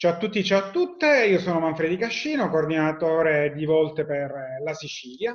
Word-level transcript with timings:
Ciao 0.00 0.12
a 0.12 0.16
tutti, 0.16 0.44
ciao 0.44 0.66
a 0.66 0.70
tutte, 0.70 1.26
io 1.26 1.40
sono 1.40 1.58
Manfredi 1.58 1.96
Cascino, 1.96 2.50
coordinatore 2.50 3.52
di 3.52 3.64
Volte 3.64 4.06
per 4.06 4.32
la 4.62 4.72
Sicilia 4.72 5.34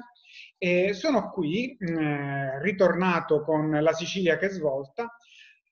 e 0.58 0.94
sono 0.94 1.32
qui, 1.32 1.76
eh, 1.76 2.62
ritornato 2.62 3.44
con 3.44 3.70
la 3.70 3.92
Sicilia 3.92 4.38
che 4.38 4.48
svolta. 4.48 5.18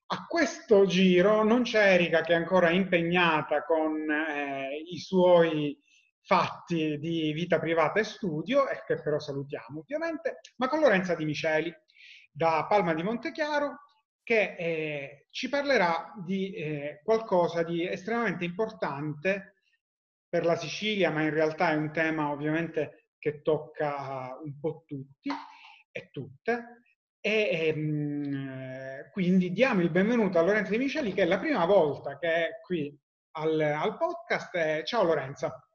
A 0.08 0.26
questo 0.28 0.84
giro 0.84 1.42
non 1.42 1.62
c'è 1.62 1.94
Erika 1.94 2.20
che 2.20 2.34
è 2.34 2.36
ancora 2.36 2.68
impegnata 2.68 3.64
con 3.64 4.10
eh, 4.10 4.82
i 4.86 4.98
suoi 4.98 5.74
fatti 6.20 6.98
di 6.98 7.32
vita 7.32 7.58
privata 7.58 7.98
e 7.98 8.04
studio, 8.04 8.68
e 8.68 8.82
che 8.86 9.00
però 9.00 9.18
salutiamo 9.18 9.80
ovviamente, 9.80 10.40
ma 10.56 10.68
con 10.68 10.80
Lorenza 10.80 11.14
Di 11.14 11.24
Miceli 11.24 11.74
da 12.30 12.66
Palma 12.68 12.92
di 12.92 13.02
Montechiaro 13.02 13.78
che 14.22 14.56
eh, 14.58 15.26
ci 15.30 15.48
parlerà 15.48 16.12
di 16.24 16.52
eh, 16.52 17.00
qualcosa 17.04 17.62
di 17.62 17.86
estremamente 17.86 18.44
importante 18.44 19.54
per 20.28 20.44
la 20.44 20.56
Sicilia, 20.56 21.10
ma 21.10 21.22
in 21.22 21.30
realtà 21.30 21.70
è 21.70 21.74
un 21.74 21.92
tema 21.92 22.30
ovviamente 22.30 23.08
che 23.18 23.42
tocca 23.42 24.38
un 24.42 24.58
po' 24.58 24.84
tutti 24.86 25.30
e 25.90 26.08
tutte. 26.10 26.82
E 27.20 27.48
ehm, 27.52 29.10
quindi 29.12 29.52
diamo 29.52 29.80
il 29.80 29.90
benvenuto 29.90 30.38
a 30.38 30.42
Lorenza 30.42 30.70
Di 30.70 30.78
Miceli, 30.78 31.12
che 31.12 31.22
è 31.22 31.26
la 31.26 31.38
prima 31.38 31.64
volta 31.66 32.18
che 32.18 32.28
è 32.28 32.60
qui 32.62 32.98
al, 33.32 33.60
al 33.60 33.96
podcast. 33.96 34.82
Ciao 34.82 35.04
Lorenza. 35.04 35.66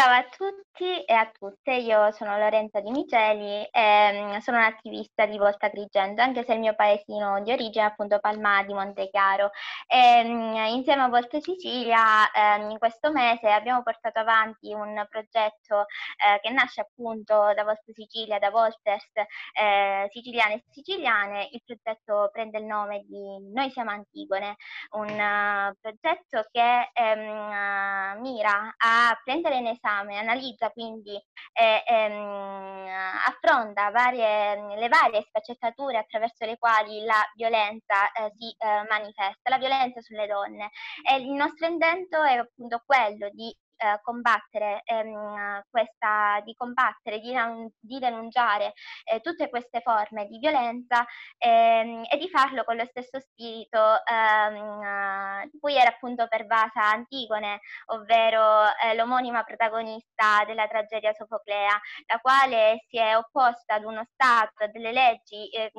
Ciao 0.00 0.12
a 0.12 0.26
tutti 0.34 1.04
e 1.04 1.12
a 1.12 1.30
tutte, 1.30 1.74
io 1.74 2.10
sono 2.12 2.38
Lorenza 2.38 2.80
Di 2.80 2.90
Miceli 2.90 3.68
e 3.70 4.12
mm, 4.12 4.38
sono 4.38 4.56
un'attivista 4.56 5.26
di 5.26 5.36
Volta 5.36 5.66
Agrigento, 5.66 6.22
anche 6.22 6.42
se 6.42 6.54
il 6.54 6.60
mio 6.60 6.74
paesino 6.74 7.42
di 7.42 7.52
origine 7.52 7.84
è 7.84 7.88
appunto 7.88 8.18
Palma 8.18 8.62
di 8.62 8.72
Montechiaro. 8.72 9.50
E, 9.86 10.24
mm, 10.24 10.54
insieme 10.74 11.02
a 11.02 11.08
Volta 11.08 11.38
Sicilia 11.40 12.30
eh, 12.30 12.70
in 12.70 12.78
questo 12.78 13.12
mese 13.12 13.50
abbiamo 13.50 13.82
portato 13.82 14.20
avanti 14.20 14.72
un 14.72 15.04
progetto 15.10 15.80
eh, 16.16 16.40
che 16.40 16.48
nasce 16.50 16.80
appunto 16.80 17.52
da 17.54 17.62
Volta 17.64 17.92
Sicilia, 17.92 18.38
da 18.38 18.48
Volters 18.48 19.10
eh, 19.52 20.06
siciliane 20.08 20.54
e 20.54 20.64
siciliane. 20.70 21.48
Il 21.50 21.62
progetto 21.62 22.30
prende 22.32 22.58
il 22.58 22.64
nome 22.64 23.04
di 23.06 23.50
Noi 23.52 23.70
siamo 23.70 23.90
Antigone, 23.90 24.56
un 24.92 25.10
uh, 25.10 25.74
progetto 25.78 26.48
che 26.50 26.88
ehm, 26.94 28.18
mira 28.20 28.74
a 28.78 29.20
prendere 29.22 29.56
in 29.56 29.66
esame, 29.66 29.88
analizza 29.98 30.70
quindi 30.70 31.14
e 31.52 31.82
ehm, 31.86 32.86
affronta 33.26 33.90
varie, 33.90 34.76
le 34.78 34.88
varie 34.88 35.22
sfaccettature 35.22 35.98
attraverso 35.98 36.44
le 36.44 36.56
quali 36.58 37.04
la 37.04 37.22
violenza 37.34 38.10
eh, 38.12 38.32
si 38.38 38.54
eh, 38.58 38.86
manifesta, 38.88 39.50
la 39.50 39.58
violenza 39.58 40.00
sulle 40.00 40.26
donne. 40.26 40.70
E 41.08 41.16
il 41.16 41.30
nostro 41.30 41.66
intento 41.66 42.22
è 42.22 42.34
appunto 42.36 42.82
quello 42.84 43.28
di 43.30 43.54
eh, 43.80 43.98
combattere, 44.02 44.82
ehm, 44.84 45.62
questa, 45.70 46.40
di 46.44 46.52
combattere, 46.54 47.18
di, 47.18 47.34
di 47.80 47.98
denunciare 47.98 48.74
eh, 49.04 49.20
tutte 49.20 49.48
queste 49.48 49.80
forme 49.80 50.26
di 50.26 50.38
violenza 50.38 51.04
ehm, 51.38 52.04
e 52.10 52.18
di 52.18 52.28
farlo 52.28 52.64
con 52.64 52.76
lo 52.76 52.84
stesso 52.84 53.18
spirito 53.20 53.78
ehm, 54.04 55.48
di 55.50 55.58
cui 55.58 55.76
era 55.76 55.90
appunto 55.90 56.28
pervasa 56.28 56.90
Antigone, 56.92 57.60
ovvero 57.86 58.66
eh, 58.82 58.94
l'omonima 58.94 59.42
protagonista 59.44 60.44
della 60.46 60.66
tragedia 60.66 61.14
Sofoclea, 61.14 61.80
la 62.06 62.18
quale 62.20 62.84
si 62.88 62.98
è 62.98 63.16
opposta 63.16 63.74
ad 63.74 63.84
uno 63.84 64.04
Stato, 64.12 64.66
delle 64.72 64.92
leggi 64.92 65.48
eh, 65.50 65.70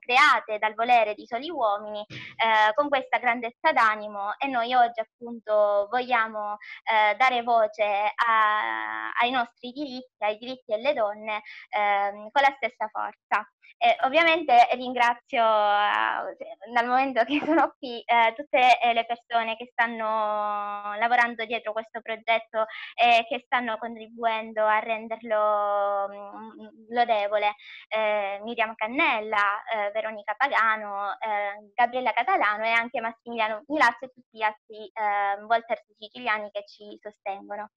create 0.00 0.58
dal 0.58 0.74
volere 0.74 1.14
di 1.14 1.26
soli 1.26 1.48
uomini, 1.50 2.04
eh, 2.08 2.72
con 2.74 2.88
questa 2.88 3.18
grandezza 3.18 3.72
d'animo 3.72 4.36
e 4.38 4.48
noi 4.48 4.74
oggi 4.74 5.00
appunto 5.00 5.86
vogliamo 5.90 6.56
eh, 6.84 7.14
dare 7.16 7.27
dare 7.28 7.42
voce 7.42 8.12
a, 8.14 9.10
ai 9.20 9.30
nostri 9.30 9.70
diritti, 9.72 10.24
ai 10.24 10.38
diritti 10.38 10.64
delle 10.66 10.94
donne 10.94 11.42
ehm, 11.70 12.30
con 12.30 12.42
la 12.42 12.54
stessa 12.56 12.88
forza. 12.88 13.46
E 13.76 13.96
ovviamente 14.02 14.68
ringrazio, 14.72 15.42
uh, 15.42 16.72
dal 16.72 16.86
momento 16.86 17.22
che 17.24 17.40
sono 17.44 17.74
qui, 17.78 18.02
uh, 18.06 18.34
tutte 18.34 18.78
le 18.92 19.06
persone 19.06 19.56
che 19.56 19.68
stanno 19.70 20.96
lavorando 20.98 21.44
dietro 21.44 21.72
questo 21.72 22.00
progetto 22.00 22.66
e 22.94 23.24
che 23.28 23.42
stanno 23.44 23.76
contribuendo 23.78 24.64
a 24.64 24.78
renderlo 24.78 26.06
um, 26.08 26.70
lodevole. 26.88 27.54
Uh, 27.88 28.42
Miriam 28.44 28.74
Cannella, 28.74 29.62
Veronica 29.92 30.34
Pagano, 30.34 31.16
Gabriella 31.74 32.12
Catalano 32.12 32.64
e 32.64 32.70
anche 32.70 33.00
Massimiliano 33.00 33.62
Milazzo 33.68 34.04
e 34.04 34.12
tutti 34.12 34.38
gli 34.38 34.42
altri 34.42 34.90
Volters 35.46 35.84
siciliani 35.98 36.50
che 36.50 36.64
ci 36.66 36.98
sostengono. 37.00 37.70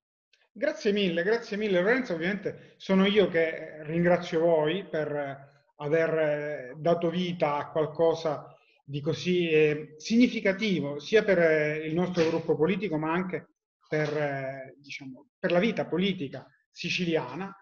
Grazie 0.52 0.92
mille, 0.92 1.22
grazie 1.22 1.56
mille 1.56 1.80
Lorenzo. 1.80 2.14
Ovviamente 2.14 2.74
sono 2.76 3.06
io 3.06 3.28
che 3.28 3.82
ringrazio 3.84 4.40
voi 4.40 4.84
per 4.84 5.51
aver 5.82 6.18
eh, 6.18 6.72
dato 6.76 7.10
vita 7.10 7.56
a 7.56 7.70
qualcosa 7.70 8.56
di 8.84 9.00
così 9.00 9.48
eh, 9.48 9.94
significativo 9.98 10.98
sia 10.98 11.22
per 11.22 11.38
eh, 11.38 11.86
il 11.86 11.94
nostro 11.94 12.26
gruppo 12.28 12.56
politico 12.56 12.98
ma 12.98 13.12
anche 13.12 13.48
per, 13.88 14.74
diciamo, 14.78 15.28
per 15.38 15.52
la 15.52 15.58
vita 15.58 15.86
politica 15.86 16.46
siciliana. 16.70 17.54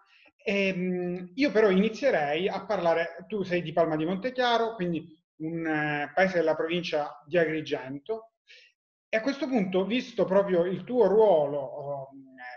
E, 0.43 0.73
mh, 0.73 1.31
io 1.35 1.51
però 1.51 1.69
inizierei 1.69 2.47
a 2.47 2.65
parlare, 2.65 3.25
tu 3.27 3.43
sei 3.43 3.61
di 3.61 3.73
Palma 3.73 3.97
di 3.97 4.05
Montechiaro, 4.05 4.75
quindi 4.75 5.05
un 5.41 6.09
paese 6.13 6.37
della 6.37 6.55
provincia 6.55 7.21
di 7.27 7.37
Agrigento, 7.37 8.31
e 9.13 9.17
a 9.17 9.21
questo 9.21 9.45
punto, 9.45 9.85
visto 9.85 10.23
proprio 10.23 10.63
il 10.63 10.85
tuo 10.85 11.07
ruolo 11.07 11.59
oh, 11.59 12.09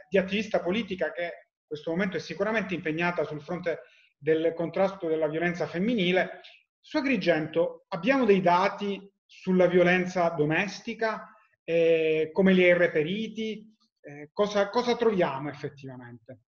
di 0.09 0.19
attivista 0.19 0.61
politica 0.61 1.11
che 1.11 1.23
in 1.25 1.67
questo 1.67 1.91
momento 1.91 2.17
è 2.17 2.21
sicuramente 2.21 2.75
impegnata 2.75 3.25
sul 3.25 3.43
fronte 3.43 3.81
del 4.25 4.55
contrasto 4.55 5.07
della 5.07 5.29
violenza 5.29 5.67
femminile. 5.67 6.41
Su 6.81 6.97
Agrigento 6.97 7.85
abbiamo 7.89 8.25
dei 8.25 8.41
dati 8.41 8.99
sulla 9.27 9.67
violenza 9.67 10.31
domestica, 10.31 11.31
eh, 11.63 12.31
come 12.33 12.55
li 12.55 12.65
hai 12.65 12.77
reperiti, 12.77 13.71
eh, 14.01 14.31
cosa, 14.33 14.71
cosa 14.71 14.97
troviamo 14.97 15.51
effettivamente? 15.51 16.41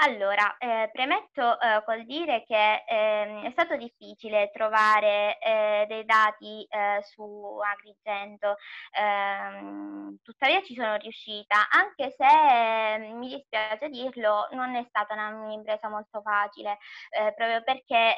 Allora, 0.00 0.56
eh, 0.58 0.88
premetto 0.92 1.58
eh, 1.58 1.82
col 1.84 2.04
dire 2.04 2.44
che 2.46 2.84
eh, 2.86 3.42
è 3.42 3.50
stato 3.50 3.76
difficile 3.76 4.48
trovare 4.52 5.38
eh, 5.40 5.86
dei 5.88 6.04
dati 6.04 6.64
eh, 6.68 7.02
su 7.02 7.58
Agrigento, 7.58 8.54
ehm, 8.92 10.18
tuttavia 10.22 10.62
ci 10.62 10.74
sono 10.76 10.94
riuscita, 10.98 11.68
anche 11.70 12.14
se 12.16 12.98
mi 13.12 13.28
dispiace 13.28 13.88
dirlo, 13.88 14.46
non 14.52 14.76
è 14.76 14.84
stata 14.88 15.14
un'impresa 15.14 15.88
molto 15.88 16.20
facile, 16.22 16.78
eh, 17.10 17.32
proprio 17.34 17.62
perché 17.64 18.16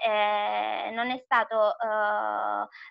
non 0.92 1.10
è 1.10 1.18
stato 1.24 1.74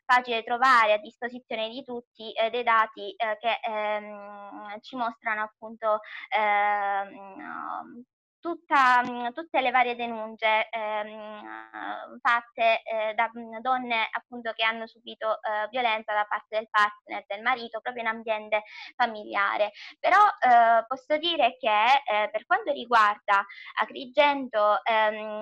facile 0.05 0.43
trovare 0.43 0.93
a 0.93 0.97
disposizione 0.97 1.69
di 1.69 1.83
tutti 1.83 2.33
dei 2.49 2.63
dati 2.63 3.15
che 3.17 3.59
ehm, 3.61 4.79
ci 4.81 4.95
mostrano 4.95 5.43
appunto 5.43 5.99
ehm, 6.35 8.03
tutta, 8.39 9.01
mhmm, 9.03 9.33
tutte 9.33 9.61
le 9.61 9.71
varie 9.71 9.95
denunce 9.95 10.69
ehm, 10.69 12.19
fatte 12.21 12.81
eh, 12.83 13.13
da 13.13 13.29
mhmm, 13.31 13.59
donne 13.59 14.07
appunto 14.11 14.51
che 14.53 14.63
hanno 14.63 14.87
subito 14.87 15.39
eh, 15.41 15.67
violenza 15.69 16.13
da 16.13 16.25
parte 16.27 16.57
del 16.57 16.69
partner, 16.69 17.23
del 17.27 17.41
marito, 17.41 17.79
proprio 17.81 18.03
in 18.03 18.09
ambiente 18.09 18.63
familiare. 18.95 19.71
Però 19.99 20.17
eh, 20.17 20.85
posso 20.87 21.17
dire 21.17 21.57
che 21.59 21.67
eh, 21.69 22.29
per 22.31 22.45
quanto 22.45 22.71
riguarda 22.71 23.45
Agrigento, 23.81 24.83
ehm, 24.83 25.37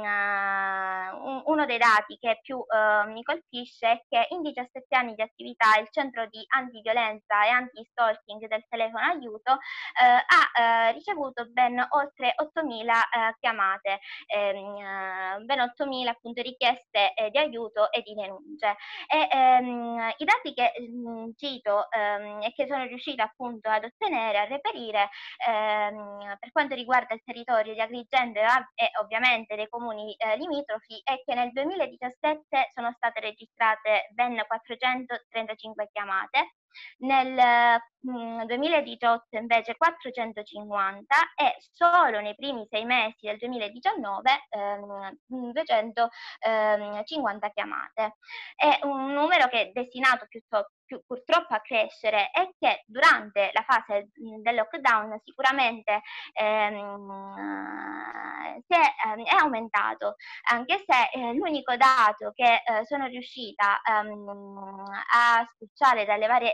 uno 1.46 1.66
dei 1.66 1.78
dati 1.78 2.18
che 2.18 2.40
più 2.42 2.64
eh, 2.68 3.08
mi 3.08 3.24
colpisce 3.24 3.88
è 3.92 4.04
che 4.08 4.28
in 4.30 4.42
17 4.42 4.96
anni 4.96 5.16
di 5.16 5.22
attività 5.22 5.78
il 5.80 5.88
centro 5.92 6.26
di 6.28 6.44
antiviolenza 6.56 7.46
e 7.46 7.50
anti-stalking 7.50 8.48
del 8.48 8.66
telefono 8.68 9.06
aiuto 9.06 9.52
eh, 9.54 10.24
ha 10.26 10.90
ricevuto 10.92 11.46
ben 11.50 11.86
oltre 11.90 12.34
8.000 12.38 12.87
eh, 12.94 13.36
chiamate, 13.40 14.00
ehm, 14.28 14.78
eh, 14.78 15.44
ben 15.46 15.60
8.000 15.60 16.10
appunto 16.10 16.42
richieste 16.42 17.14
eh, 17.14 17.30
di 17.30 17.38
aiuto 17.38 17.92
e 17.92 18.02
di 18.02 18.14
denunce. 18.14 18.76
E, 19.08 19.28
ehm, 19.32 20.14
I 20.18 20.26
dati 20.26 20.54
che 20.54 20.74
mh, 20.80 21.10
mm, 21.10 21.30
cito 21.36 21.90
ehm, 21.92 22.42
e 22.42 22.52
che 22.54 22.68
sono 22.68 22.86
riuscita 22.86 23.24
appunto 23.24 23.70
ad 23.70 23.84
ottenere, 23.84 24.40
a 24.40 24.46
reperire 24.46 25.10
ehm, 25.48 26.38
per 26.40 26.52
quanto 26.52 26.76
riguarda 26.76 27.14
il 27.14 27.22
territorio 27.24 27.74
di 27.74 27.82
Agrigento 27.82 28.40
e 28.76 28.90
ovviamente 29.02 29.56
dei 29.56 29.70
comuni 29.70 30.14
eh, 30.16 30.38
limitrofi 30.38 31.02
è 31.04 31.22
che 31.26 31.34
nel 31.34 31.52
2017 31.52 32.70
sono 32.74 32.92
state 32.96 33.20
registrate 33.20 34.10
ben 34.14 34.42
435 34.48 35.90
chiamate, 35.92 36.56
nel 37.00 37.80
mh, 38.00 38.46
2018 38.46 39.38
invece 39.38 39.76
450 39.76 41.16
e 41.36 41.58
solo 41.72 42.20
nei 42.22 42.36
primi 42.36 42.66
sei 42.70 42.86
mesi 42.86 43.26
del 43.28 43.38
2019 43.38 44.48
ehm, 44.50 45.18
250 45.28 47.46
ehm, 47.46 47.52
chiamate. 47.54 48.18
È 48.56 48.80
un 48.84 49.12
numero 49.14 49.48
che 49.48 49.62
è 49.62 49.72
destinato 49.74 50.26
piuttosto 50.28 50.72
più, 50.88 51.04
purtroppo 51.06 51.54
a 51.54 51.60
crescere 51.60 52.32
è 52.32 52.50
che 52.58 52.84
durante 52.88 53.52
la 53.54 53.64
fase 53.68 54.10
del 54.16 54.56
lockdown 54.56 55.20
sicuramente 55.24 56.02
ehm, 56.34 57.36
è, 58.68 58.76
ehm, 59.06 59.24
è, 59.24 59.36
aumentato, 59.36 60.16
anche 60.50 60.84
se 60.86 61.10
eh, 61.14 61.34
l'unico 61.34 61.76
dato 61.76 62.32
che 62.34 62.64
eh, 62.66 62.86
sono 62.86 63.06
riuscita 63.06 63.82
ehm, 63.84 64.84
a 65.14 65.48
spulciare 65.54 66.06
dalle 66.06 66.28
varie 66.28 66.54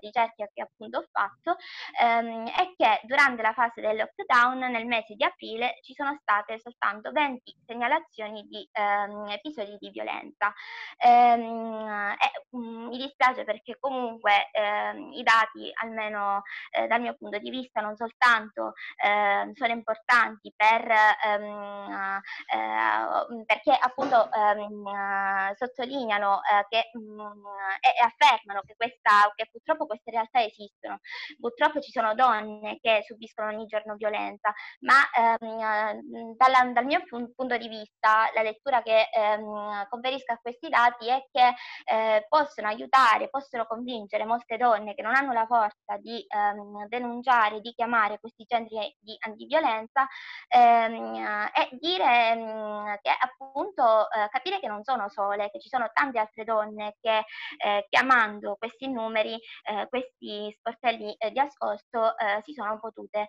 ricerche 0.00 0.50
che 0.52 0.62
appunto 0.62 0.98
ho 0.98 1.06
fatto 1.10 1.56
ehm, 2.00 2.46
è 2.48 2.72
che 2.76 3.00
durante 3.04 3.42
la 3.42 3.52
fase 3.52 3.80
del 3.80 3.96
lockdown 3.96 4.58
nel 4.70 4.86
mese 4.86 5.14
di 5.14 5.24
aprile 5.24 5.78
ci 5.82 5.94
sono 5.94 6.16
state 6.20 6.58
soltanto 6.58 7.10
20 7.10 7.56
segnalazioni 7.66 8.42
di 8.46 8.68
ehm, 8.72 9.28
episodi 9.30 9.76
di 9.78 9.90
violenza. 9.90 10.52
Ehm, 10.98 12.14
e, 12.18 12.56
mi 12.56 12.98
dispiace 12.98 13.44
perché 13.44 13.69
comunque 13.78 14.50
ehm, 14.52 15.12
i 15.12 15.22
dati, 15.22 15.70
almeno 15.82 16.42
eh, 16.70 16.86
dal 16.86 17.00
mio 17.00 17.14
punto 17.16 17.38
di 17.38 17.50
vista, 17.50 17.80
non 17.80 17.96
soltanto 17.96 18.72
eh, 18.96 19.50
sono 19.54 19.72
importanti 19.72 20.52
per, 20.56 20.90
ehm, 21.24 22.20
eh, 22.46 23.44
perché 23.46 23.76
appunto 23.78 24.28
ehm, 24.32 25.54
sottolineano 25.54 26.40
eh, 26.42 26.66
che, 26.68 26.90
mh, 26.92 27.22
mm, 27.22 27.46
e, 27.80 28.02
affermano 28.02 28.62
che, 28.66 28.74
questa, 28.76 29.32
che 29.34 29.48
purtroppo 29.50 29.86
queste 29.86 30.10
realtà 30.10 30.42
esistono. 30.42 30.98
Purtroppo 31.38 31.80
ci 31.80 31.90
sono 31.90 32.14
donne 32.14 32.78
che 32.80 33.02
subiscono 33.06 33.48
ogni 33.50 33.66
giorno 33.66 33.94
violenza, 33.96 34.52
ma 34.80 35.08
ehm, 35.38 36.36
dalla, 36.36 36.64
dal 36.72 36.84
mio 36.84 37.02
punto 37.06 37.56
di 37.56 37.68
vista 37.68 38.30
la 38.34 38.42
lettura 38.42 38.82
che 38.82 39.08
ehm, 39.12 39.86
conferisco 39.88 40.32
a 40.32 40.38
questi 40.40 40.68
dati 40.68 41.08
è 41.08 41.24
che 41.30 41.54
eh, 41.84 42.26
possono 42.28 42.68
aiutare, 42.68 43.28
possono 43.28 43.59
convincere 43.66 44.24
molte 44.24 44.56
donne 44.56 44.94
che 44.94 45.02
non 45.02 45.14
hanno 45.14 45.32
la 45.32 45.46
forza 45.46 45.96
di 45.98 46.24
ehm, 46.28 46.86
denunciare, 46.88 47.60
di 47.60 47.72
chiamare 47.72 48.18
questi 48.18 48.44
centri 48.46 48.96
di 49.00 49.16
antiviolenza 49.20 50.06
ehm, 50.48 51.14
e 51.54 51.68
dire 51.78 52.30
ehm, 52.30 52.98
che 53.00 53.10
appunto 53.18 54.10
eh, 54.10 54.28
capire 54.28 54.60
che 54.60 54.68
non 54.68 54.82
sono 54.84 55.08
sole, 55.08 55.50
che 55.50 55.60
ci 55.60 55.68
sono 55.68 55.90
tante 55.92 56.18
altre 56.18 56.44
donne 56.44 56.96
che 57.00 57.24
eh, 57.64 57.86
chiamando 57.88 58.56
questi 58.56 58.88
numeri, 58.88 59.34
eh, 59.34 59.86
questi 59.88 60.54
sportelli 60.58 61.14
eh, 61.14 61.30
di 61.30 61.38
ascolto 61.38 62.16
eh, 62.16 62.40
si 62.44 62.52
sono 62.52 62.78
potute 62.78 63.26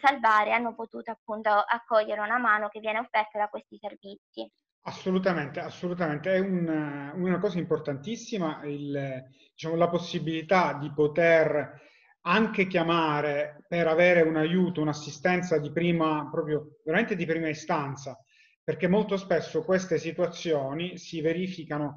salvare, 0.00 0.52
hanno 0.52 0.74
potuto 0.74 1.10
appunto 1.10 1.50
accogliere 1.50 2.20
una 2.20 2.38
mano 2.38 2.68
che 2.68 2.80
viene 2.80 2.98
offerta 2.98 3.38
da 3.38 3.48
questi 3.48 3.78
servizi. 3.78 4.50
Assolutamente, 4.86 5.60
assolutamente. 5.60 6.32
È 6.34 6.38
un, 6.38 7.12
una 7.14 7.38
cosa 7.38 7.58
importantissima 7.58 8.60
il, 8.64 9.24
diciamo, 9.52 9.76
la 9.76 9.88
possibilità 9.88 10.74
di 10.74 10.92
poter 10.92 11.80
anche 12.26 12.66
chiamare 12.66 13.64
per 13.66 13.86
avere 13.86 14.20
un 14.22 14.36
aiuto, 14.36 14.80
un'assistenza 14.82 15.58
di 15.58 15.72
prima, 15.72 16.28
proprio 16.30 16.78
veramente 16.84 17.16
di 17.16 17.24
prima 17.24 17.48
istanza, 17.48 18.18
perché 18.62 18.86
molto 18.86 19.16
spesso 19.16 19.64
queste 19.64 19.98
situazioni 19.98 20.98
si 20.98 21.20
verificano 21.22 21.96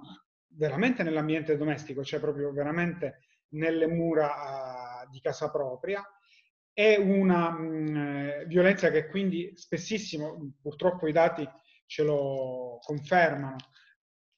veramente 0.49 1.03
nell'ambiente 1.03 1.57
domestico, 1.57 2.03
cioè 2.03 2.19
proprio 2.21 2.51
veramente 2.53 3.19
nelle 3.49 3.87
mura 3.87 4.27
uh, 5.05 5.09
di 5.09 5.19
casa 5.19 5.49
propria. 5.51 6.01
È 6.71 6.95
una 6.97 7.49
mh, 7.51 8.45
violenza 8.45 8.91
che 8.91 9.07
quindi 9.07 9.51
spessissimo, 9.55 10.53
purtroppo 10.61 11.07
i 11.07 11.11
dati 11.11 11.47
ce 11.87 12.03
lo 12.03 12.79
confermano, 12.81 13.55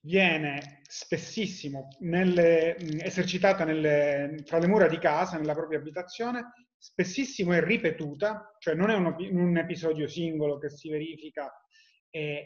viene 0.01 0.79
spessissimo 0.83 1.89
nelle, 1.99 2.77
esercitata 3.03 3.65
nelle, 3.65 4.41
fra 4.45 4.59
le 4.59 4.67
mura 4.67 4.87
di 4.87 4.97
casa, 4.97 5.37
nella 5.37 5.53
propria 5.53 5.79
abitazione, 5.79 6.53
spessissimo 6.77 7.51
è 7.53 7.61
ripetuta, 7.61 8.55
cioè 8.59 8.75
non 8.75 8.89
è 8.89 8.95
un, 8.95 9.13
un 9.31 9.57
episodio 9.57 10.07
singolo 10.07 10.57
che 10.57 10.69
si 10.69 10.89
verifica 10.89 11.51
e, 12.09 12.45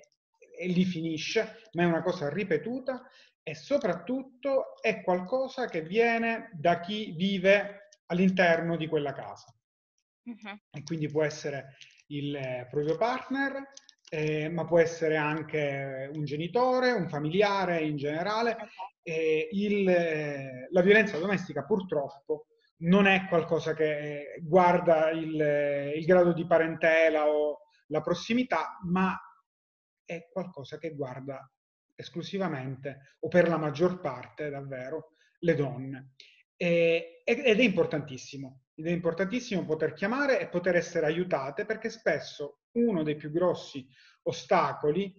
e 0.57 0.67
lì 0.67 0.83
finisce, 0.85 1.61
ma 1.73 1.83
è 1.83 1.85
una 1.85 2.01
cosa 2.01 2.29
ripetuta 2.29 3.03
e 3.43 3.53
soprattutto 3.55 4.81
è 4.81 5.03
qualcosa 5.03 5.67
che 5.67 5.81
viene 5.83 6.49
da 6.53 6.79
chi 6.79 7.11
vive 7.11 7.89
all'interno 8.07 8.77
di 8.77 8.87
quella 8.87 9.13
casa. 9.13 9.53
Uh-huh. 10.25 10.57
E 10.71 10.83
quindi 10.83 11.07
può 11.07 11.23
essere 11.23 11.75
il 12.07 12.67
proprio 12.69 12.97
partner, 12.97 13.71
eh, 14.13 14.47
ma 14.47 14.63
può 14.63 14.77
essere 14.77 15.17
anche 15.17 16.07
un 16.13 16.23
genitore, 16.23 16.91
un 16.91 17.09
familiare 17.09 17.81
in 17.81 17.97
generale. 17.97 18.69
Eh, 19.01 19.49
il, 19.51 19.89
eh, 19.89 20.67
la 20.69 20.81
violenza 20.81 21.17
domestica 21.17 21.63
purtroppo 21.63 22.45
non 22.83 23.07
è 23.07 23.25
qualcosa 23.27 23.73
che 23.73 24.39
guarda 24.43 25.09
il, 25.09 25.93
il 25.95 26.05
grado 26.05 26.31
di 26.31 26.45
parentela 26.45 27.27
o 27.27 27.61
la 27.87 28.01
prossimità, 28.01 28.77
ma 28.83 29.19
è 30.05 30.29
qualcosa 30.31 30.77
che 30.77 30.93
guarda 30.93 31.51
esclusivamente 31.95 33.15
o 33.21 33.27
per 33.29 33.47
la 33.47 33.57
maggior 33.57 33.99
parte 33.99 34.51
davvero 34.51 35.13
le 35.39 35.55
donne. 35.55 36.11
E, 36.55 37.21
ed 37.25 37.59
è 37.59 37.63
importantissimo, 37.63 38.63
ed 38.75 38.87
è 38.87 38.91
importantissimo 38.91 39.65
poter 39.65 39.93
chiamare 39.93 40.39
e 40.39 40.47
poter 40.47 40.75
essere 40.75 41.05
aiutate 41.05 41.65
perché 41.65 41.89
spesso 41.89 42.61
uno 42.73 43.03
dei 43.03 43.15
più 43.15 43.31
grossi 43.31 43.87
ostacoli 44.23 45.13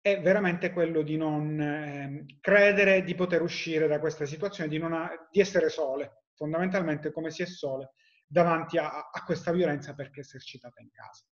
è 0.00 0.20
veramente 0.20 0.72
quello 0.72 1.02
di 1.02 1.16
non 1.16 1.60
eh, 1.60 2.24
credere 2.40 3.04
di 3.04 3.14
poter 3.14 3.40
uscire 3.40 3.86
da 3.86 4.00
questa 4.00 4.26
situazione, 4.26 4.68
di, 4.68 4.76
ha, 4.78 5.28
di, 5.30 5.40
essere 5.40 5.68
sole, 5.68 6.24
fondamentalmente 6.34 7.12
come 7.12 7.30
si 7.30 7.42
è 7.42 7.46
sole 7.46 7.92
davanti 8.26 8.78
a, 8.78 9.10
a 9.12 9.24
questa 9.24 9.52
violenza 9.52 9.94
perché 9.94 10.20
è 10.20 10.24
esercitata 10.24 10.80
in 10.80 10.90
casa. 10.90 11.24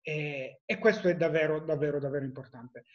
E, 0.00 0.62
e, 0.64 0.78
questo 0.78 1.08
è 1.08 1.14
davvero, 1.14 1.60
davvero, 1.60 2.00
davvero 2.00 2.24
importante. 2.24 2.86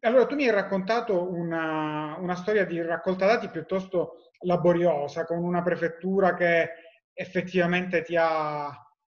Allora, 0.00 0.26
tu 0.26 0.34
mi 0.34 0.44
hai 0.44 0.54
raccontato 0.54 1.30
una, 1.30 2.16
una 2.18 2.34
storia 2.34 2.64
di 2.64 2.80
raccolta 2.80 3.26
dati 3.26 3.48
piuttosto 3.48 4.30
laboriosa, 4.40 5.24
con 5.24 5.42
una 5.42 5.62
prefettura 5.62 6.34
che 6.34 6.70
effettivamente 7.12 8.02
ti 8.02 8.16
ha 8.16 8.68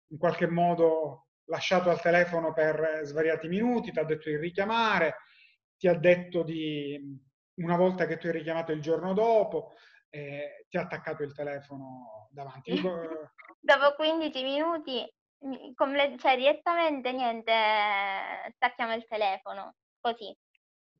in 0.08 0.18
qualche 0.18 0.46
modo 0.46 1.26
lasciato 1.46 1.90
al 1.90 2.00
telefono 2.00 2.52
per 2.52 3.00
svariati 3.02 3.48
minuti, 3.48 3.90
ti 3.90 3.98
ha 3.98 4.04
detto 4.04 4.28
di 4.28 4.36
richiamare, 4.36 5.16
ti 5.76 5.88
ha 5.88 5.94
detto 5.94 6.42
di, 6.42 7.00
una 7.56 7.76
volta 7.76 8.06
che 8.06 8.18
tu 8.18 8.26
hai 8.26 8.32
richiamato 8.32 8.72
il 8.72 8.80
giorno 8.80 9.12
dopo, 9.12 9.72
eh, 10.10 10.66
ti 10.68 10.76
ha 10.76 10.82
attaccato 10.82 11.22
il 11.22 11.34
telefono 11.34 12.28
davanti. 12.30 12.72
Dopo 13.66 13.94
15 13.96 14.42
minuti, 14.44 15.12
cioè 16.18 16.36
direttamente 16.36 17.12
niente, 17.12 17.52
stacchiamo 18.54 18.94
il 18.94 19.04
telefono, 19.08 19.74
così. 20.00 20.32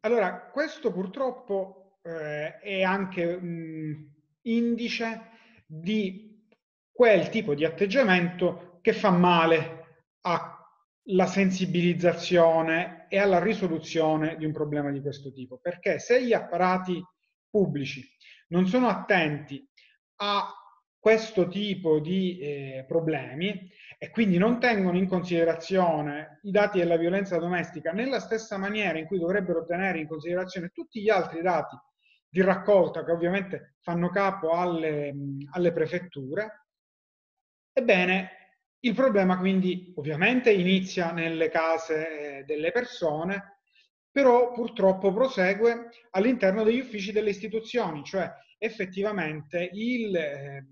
Allora, 0.07 0.51
questo 0.53 0.93
purtroppo 0.93 1.99
eh, 2.03 2.61
è 2.61 2.83
anche 2.83 3.25
un 3.25 4.09
indice 4.43 5.31
di 5.67 6.47
quel 6.93 7.29
tipo 7.29 7.57
di 7.57 7.65
atteggiamento 7.65 8.79
che 8.83 8.93
fa 8.93 9.11
male 9.11 10.05
alla 10.21 11.27
sensibilizzazione 11.27 13.07
e 13.09 13.19
alla 13.19 13.43
risoluzione 13.43 14.37
di 14.37 14.45
un 14.45 14.53
problema 14.53 14.93
di 14.93 15.01
questo 15.01 15.33
tipo. 15.33 15.59
Perché 15.59 15.99
se 15.99 16.25
gli 16.25 16.33
apparati 16.33 17.03
pubblici 17.51 18.09
non 18.51 18.69
sono 18.69 18.87
attenti 18.87 19.69
a 20.21 20.55
questo 21.01 21.49
tipo 21.49 21.99
di 21.99 22.39
eh, 22.39 22.85
problemi 22.87 23.69
e 23.99 24.11
quindi 24.11 24.37
non 24.37 24.61
tengono 24.61 24.99
in 24.99 25.09
considerazione 25.09 26.41
i 26.43 26.51
dati 26.51 26.79
della 26.79 26.99
violenza 26.99 27.39
domestica 27.39 27.93
nella 27.93 28.21
stessa 28.21 28.59
maniera 28.59 28.99
in 28.99 29.07
cui 29.07 29.19
dovrebbero 29.19 29.65
tenere 29.65 29.99
in 29.99 30.07
considerazione 30.07 30.69
tutti 30.69 31.01
gli 31.01 31.09
altri 31.09 31.41
dati 31.41 31.77
di 32.29 32.43
raccolta 32.43 33.05
che 33.05 33.13
ovviamente 33.13 33.77
fanno 33.81 34.11
capo 34.11 34.51
alle, 34.51 35.15
alle 35.53 35.73
prefetture, 35.73 36.67
ebbene 37.73 38.31
il 38.81 38.95
problema 38.95 39.39
quindi 39.39 39.93
ovviamente 39.97 40.53
inizia 40.53 41.13
nelle 41.13 41.49
case 41.49 42.41
eh, 42.41 42.45
delle 42.45 42.73
persone, 42.73 43.61
però 44.11 44.53
purtroppo 44.53 45.13
prosegue 45.13 45.89
all'interno 46.11 46.63
degli 46.63 46.81
uffici 46.81 47.13
delle 47.13 47.31
istituzioni, 47.31 48.05
cioè 48.05 48.31
effettivamente 48.59 49.71
il 49.73 50.15
eh, 50.15 50.67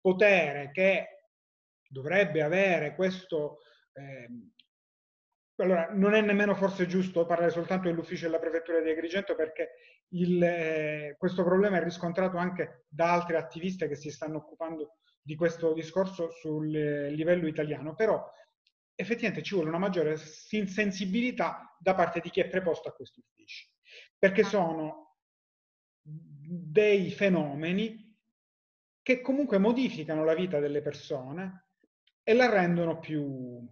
potere 0.00 0.70
che 0.72 1.15
dovrebbe 1.88 2.42
avere 2.42 2.94
questo... 2.94 3.58
Eh, 3.92 4.28
allora, 5.58 5.88
non 5.92 6.12
è 6.12 6.20
nemmeno 6.20 6.54
forse 6.54 6.86
giusto 6.86 7.24
parlare 7.24 7.50
soltanto 7.50 7.88
dell'ufficio 7.88 8.26
della 8.26 8.38
prefettura 8.38 8.80
di 8.80 8.90
Agrigento 8.90 9.34
perché 9.34 9.70
il, 10.08 10.42
eh, 10.42 11.16
questo 11.18 11.44
problema 11.44 11.78
è 11.78 11.82
riscontrato 11.82 12.36
anche 12.36 12.84
da 12.88 13.12
altre 13.12 13.38
attiviste 13.38 13.88
che 13.88 13.96
si 13.96 14.10
stanno 14.10 14.36
occupando 14.36 14.98
di 15.22 15.34
questo 15.34 15.72
discorso 15.72 16.30
sul 16.30 16.70
livello 16.70 17.48
italiano, 17.48 17.94
però 17.94 18.22
effettivamente 18.94 19.42
ci 19.42 19.54
vuole 19.54 19.68
una 19.68 19.78
maggiore 19.78 20.16
sensibilità 20.16 21.76
da 21.78 21.94
parte 21.94 22.20
di 22.20 22.30
chi 22.30 22.40
è 22.40 22.48
preposto 22.48 22.88
a 22.88 22.92
questi 22.92 23.20
uffici, 23.20 23.68
perché 24.18 24.42
ah. 24.42 24.46
sono 24.46 25.16
dei 26.02 27.10
fenomeni 27.10 28.16
che 29.02 29.20
comunque 29.20 29.58
modificano 29.58 30.24
la 30.24 30.34
vita 30.34 30.60
delle 30.60 30.80
persone 30.80 31.65
e 32.28 32.34
la 32.34 32.48
rendono 32.48 32.98
più, 32.98 33.64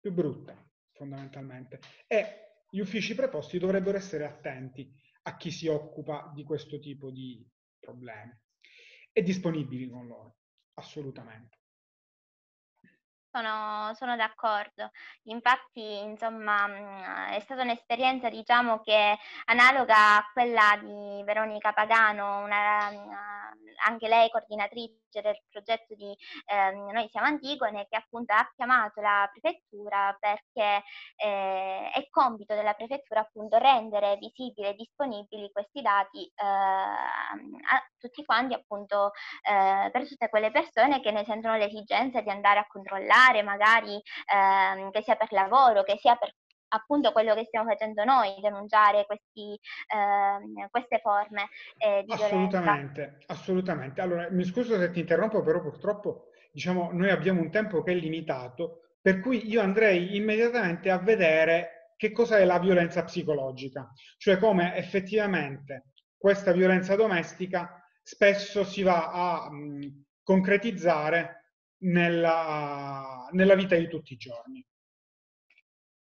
più 0.00 0.10
brutta, 0.10 0.56
fondamentalmente. 0.92 1.80
E 2.06 2.62
gli 2.70 2.78
uffici 2.78 3.14
preposti 3.14 3.58
dovrebbero 3.58 3.98
essere 3.98 4.24
attenti 4.24 4.90
a 5.24 5.36
chi 5.36 5.50
si 5.50 5.66
occupa 5.66 6.32
di 6.34 6.44
questo 6.44 6.78
tipo 6.78 7.10
di 7.10 7.46
problemi 7.78 8.34
e 9.12 9.22
disponibili 9.22 9.86
con 9.86 10.06
loro, 10.06 10.38
assolutamente. 10.78 11.57
Sono, 13.38 13.94
sono 13.94 14.16
d'accordo. 14.16 14.90
Infatti, 15.28 16.00
insomma, 16.00 16.66
mm, 16.66 17.34
è 17.34 17.40
stata 17.40 17.62
un'esperienza, 17.62 18.28
diciamo, 18.28 18.80
che 18.80 19.16
analoga 19.44 20.16
a 20.16 20.30
quella 20.32 20.76
di 20.80 21.22
Veronica 21.24 21.72
Pagano, 21.72 22.42
una, 22.42 22.90
anche 23.86 24.08
lei 24.08 24.28
coordinatrice 24.30 25.20
del 25.22 25.40
progetto 25.50 25.94
di 25.94 26.16
eh, 26.46 26.72
Noi 26.72 27.08
siamo 27.10 27.26
Antigone, 27.26 27.86
che 27.88 27.96
appunto 27.96 28.32
ha 28.32 28.50
chiamato 28.56 29.00
la 29.00 29.28
prefettura 29.32 30.16
perché 30.18 30.82
eh, 31.16 31.90
è 31.90 32.08
compito 32.10 32.54
della 32.54 32.74
prefettura 32.74 33.20
appunto 33.20 33.56
rendere 33.58 34.16
visibili 34.16 34.68
e 34.68 34.74
disponibili 34.74 35.50
questi 35.52 35.80
dati 35.80 36.24
eh, 36.24 36.44
a 36.44 37.82
tutti 37.98 38.24
quanti 38.24 38.54
appunto 38.54 39.12
eh, 39.42 39.90
per 39.90 40.06
tutte 40.08 40.28
quelle 40.28 40.50
persone 40.50 41.00
che 41.00 41.10
ne 41.10 41.24
sentono 41.24 41.56
l'esigenza 41.56 42.20
di 42.20 42.30
andare 42.30 42.60
a 42.60 42.66
controllare 42.66 43.27
fare 43.28 43.42
magari 43.42 44.00
ehm, 44.32 44.90
che 44.90 45.02
sia 45.02 45.16
per 45.16 45.28
lavoro, 45.32 45.82
che 45.82 45.98
sia 45.98 46.16
per 46.16 46.34
appunto 46.70 47.12
quello 47.12 47.34
che 47.34 47.44
stiamo 47.44 47.70
facendo 47.70 48.04
noi, 48.04 48.38
denunciare 48.42 49.06
questi, 49.06 49.54
eh, 49.54 50.68
queste 50.70 50.98
forme 50.98 51.48
eh, 51.78 52.02
di 52.04 52.12
assolutamente, 52.12 53.02
violenza. 53.02 53.32
Assolutamente, 53.32 54.00
Allora, 54.02 54.28
mi 54.30 54.44
scuso 54.44 54.78
se 54.78 54.90
ti 54.90 55.00
interrompo, 55.00 55.42
però 55.42 55.62
purtroppo 55.62 56.28
diciamo, 56.52 56.90
noi 56.92 57.10
abbiamo 57.10 57.40
un 57.40 57.50
tempo 57.50 57.82
che 57.82 57.92
è 57.92 57.94
limitato, 57.94 58.96
per 59.00 59.20
cui 59.20 59.48
io 59.48 59.62
andrei 59.62 60.16
immediatamente 60.16 60.90
a 60.90 60.98
vedere 60.98 61.92
che 61.96 62.12
cosa 62.12 62.36
è 62.36 62.44
la 62.44 62.58
violenza 62.58 63.02
psicologica, 63.02 63.90
cioè 64.18 64.36
come 64.36 64.76
effettivamente 64.76 65.92
questa 66.18 66.52
violenza 66.52 66.96
domestica 66.96 67.82
spesso 68.02 68.62
si 68.64 68.82
va 68.82 69.10
a 69.10 69.50
mh, 69.50 70.04
concretizzare 70.22 71.37
nella, 71.78 73.28
nella 73.32 73.54
vita 73.54 73.76
di 73.76 73.88
tutti 73.88 74.12
i 74.14 74.16
giorni. 74.16 74.64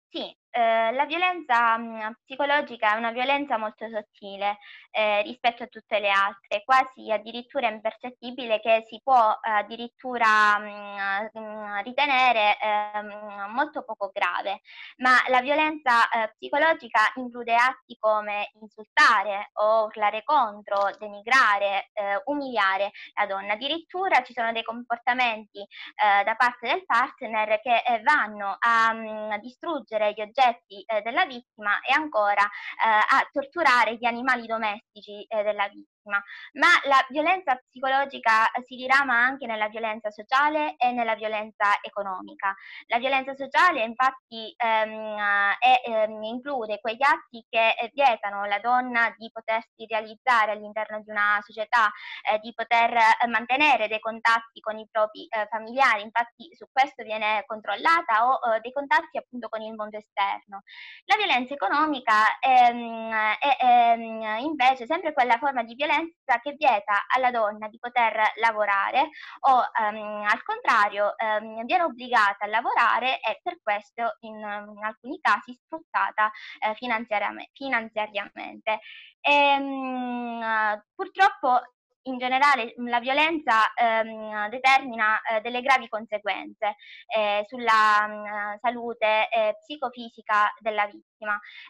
Sì, 0.10 0.36
eh, 0.58 0.94
la 0.94 1.06
violenza 1.06 1.78
mh, 1.78 2.20
psicologica 2.24 2.94
è 2.94 2.98
una 2.98 3.12
violenza 3.12 3.58
molto 3.58 3.90
sottile 3.90 4.60
eh, 4.92 5.22
rispetto 5.24 5.64
a 5.64 5.68
tutte 5.68 6.00
le 6.00 6.10
altre, 6.10 6.64
quasi 6.64 7.12
addirittura 7.12 7.68
impercettibile 7.68 8.62
che 8.62 8.86
si 8.88 9.02
può 9.04 9.38
addirittura 9.42 10.58
mh, 10.58 11.30
mh, 11.34 11.82
ritenere 11.84 12.58
ehm, 12.58 13.52
molto 13.52 13.84
poco 13.84 14.12
grave, 14.14 14.62
ma 15.00 15.18
la 15.28 15.42
violenza 15.42 16.08
eh, 16.08 16.34
psicologica 16.38 17.02
include 17.16 17.54
atti 17.54 17.98
come 18.00 18.52
insultare 18.62 19.50
o 19.56 19.88
urlare 19.88 20.24
contro, 20.24 20.90
denigrare, 20.98 21.90
eh, 21.92 22.22
umiliare 22.26 22.92
la 23.16 23.26
donna, 23.26 23.54
addirittura 23.54 24.24
ci 24.24 24.32
sono 24.32 24.54
dei 24.54 24.64
comportamenti 24.64 25.66
da 25.96 26.36
parte 26.36 26.68
del 26.68 26.86
partner 26.86 27.60
che 27.62 27.82
vanno 28.04 28.56
a 28.60 29.38
distruggere 29.40 30.14
gli 30.14 30.22
oggetti 30.22 30.45
oggetti 30.46 30.84
eh, 30.86 31.02
della 31.02 31.25
vittima 31.25 31.80
e 31.82 31.94
ancora 31.94 32.44
eh, 32.44 33.16
a 33.18 33.28
torturare 33.32 33.96
gli 33.96 34.06
animali 34.06 34.46
domestici 34.46 35.24
eh, 35.24 35.44
della 35.44 35.68
vittima 35.68 35.95
vittima, 36.06 36.24
ma 36.54 36.68
la 36.84 37.04
violenza 37.10 37.56
psicologica 37.56 38.50
si 38.64 38.76
dirama 38.76 39.16
anche 39.16 39.46
nella 39.46 39.68
violenza 39.68 40.12
sociale 40.12 40.76
e 40.78 40.92
nella 40.92 41.16
violenza 41.16 41.80
economica. 41.82 42.54
La 42.88 43.00
violenza 43.00 43.34
sociale 43.34 43.84
infatti 43.84 44.54
ehm, 44.56 45.18
è, 45.60 45.82
ehm, 45.86 46.24
include 46.24 46.80
quegli 46.80 47.04
atti 47.04 47.46
che 47.50 47.70
eh, 47.70 47.90
vietano 47.94 48.44
alla 48.44 48.60
donna 48.60 49.14
di 49.18 49.30
potersi 49.32 49.86
realizzare 49.88 50.52
all'interno 50.52 51.02
di 51.02 51.10
una 51.10 51.40
società, 51.42 51.92
eh, 52.32 52.40
di 52.40 52.54
poter 52.54 52.94
eh, 52.94 53.28
mantenere 53.28 53.88
dei 53.88 54.00
contatti 54.00 54.60
con 54.60 54.78
i 54.78 54.88
propri 54.90 55.26
eh, 55.28 55.48
familiari, 55.50 56.04
infatti 56.04 56.50
su 56.56 56.66
questo 56.72 57.04
viene 57.04 57.44
controllata 57.48 58.28
o 58.28 58.56
eh, 58.56 58.60
dei 58.62 58.72
contatti 58.72 59.18
appunto 59.18 59.50
con 59.50 59.62
il 59.62 59.74
mondo 59.74 59.98
esterno. 59.98 60.62
La 61.06 61.16
violenza 61.16 61.54
economica 61.54 62.40
ehm, 62.40 63.12
è 63.40 63.58
ehm, 63.60 64.38
invece 64.40 64.86
sempre 64.86 65.14
quella 65.14 65.38
forma 65.38 65.64
di 65.64 65.74
violenza 65.74 65.95
violenza 65.96 66.40
che 66.42 66.56
vieta 66.58 67.06
alla 67.14 67.32
donna 67.32 67.68
di 67.68 67.78
poter 67.80 68.32
lavorare 68.36 69.10
o 69.42 69.64
ehm, 69.80 70.24
al 70.24 70.44
contrario 70.44 71.18
ehm, 71.18 71.66
viene 71.66 71.84
obbligata 71.84 72.46
a 72.46 72.48
lavorare 72.48 73.20
e 73.20 73.40
per 73.42 73.60
questo 73.62 74.18
in, 74.22 74.36
in 74.36 74.84
alcuni 74.84 75.20
casi 75.22 75.54
sfruttata 75.54 76.32
eh, 76.60 76.74
finanziariamente. 76.75 77.52
finanziariamente. 77.54 78.80
E, 79.22 79.32
ehm, 79.32 80.84
purtroppo 80.94 81.62
in 82.08 82.18
generale 82.18 82.74
la 82.78 83.00
violenza 83.00 83.74
ehm, 83.74 84.50
determina 84.50 85.20
eh, 85.22 85.42
delle 85.42 85.62
gravi 85.62 85.88
conseguenze 85.88 86.75
eh, 87.08 87.44
sulla 87.48 88.08
mh, 88.08 88.14
mm, 88.14 88.56
salute 88.62 89.28
eh, 89.30 89.56
psicofisica 89.60 90.54
della 90.60 90.86
vittima, 90.86 91.04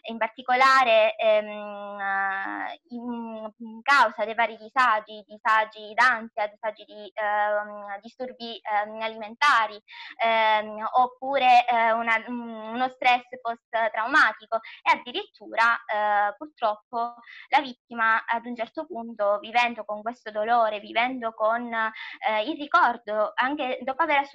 in 0.08 0.18
particolare 0.18 1.14
ehm, 1.16 2.66
in, 2.88 3.52
in, 3.58 3.82
causa 3.82 4.24
dei 4.24 4.34
vari 4.34 4.56
disagi, 4.56 5.24
disagi 5.26 5.94
d'ansia, 5.94 6.48
disagi 6.48 6.84
di 6.84 7.10
ehm, 7.14 8.00
disturbi 8.00 8.60
ehm, 8.60 9.00
alimentari 9.00 9.80
ehm, 10.22 10.84
oppure 10.92 11.64
eh, 11.66 11.92
una, 11.92 12.22
uno 12.26 12.88
stress 12.88 13.24
post-traumatico. 13.40 14.58
E 14.82 14.98
addirittura 14.98 15.76
eh, 15.86 16.34
purtroppo 16.36 17.14
la 17.48 17.60
vittima 17.60 18.24
ad 18.26 18.44
un 18.44 18.56
certo 18.56 18.86
punto 18.86 19.38
vivendo 19.38 19.84
con 19.84 20.02
questo 20.02 20.16
questo 20.16 20.30
dolore, 20.30 20.80
vivendo 20.80 21.32
con 21.32 21.72
eh, 21.72 22.42
il 22.48 22.56
ricordo, 22.56 23.32
anche 23.34 23.78
dopo 23.82 24.02
aver, 24.02 24.28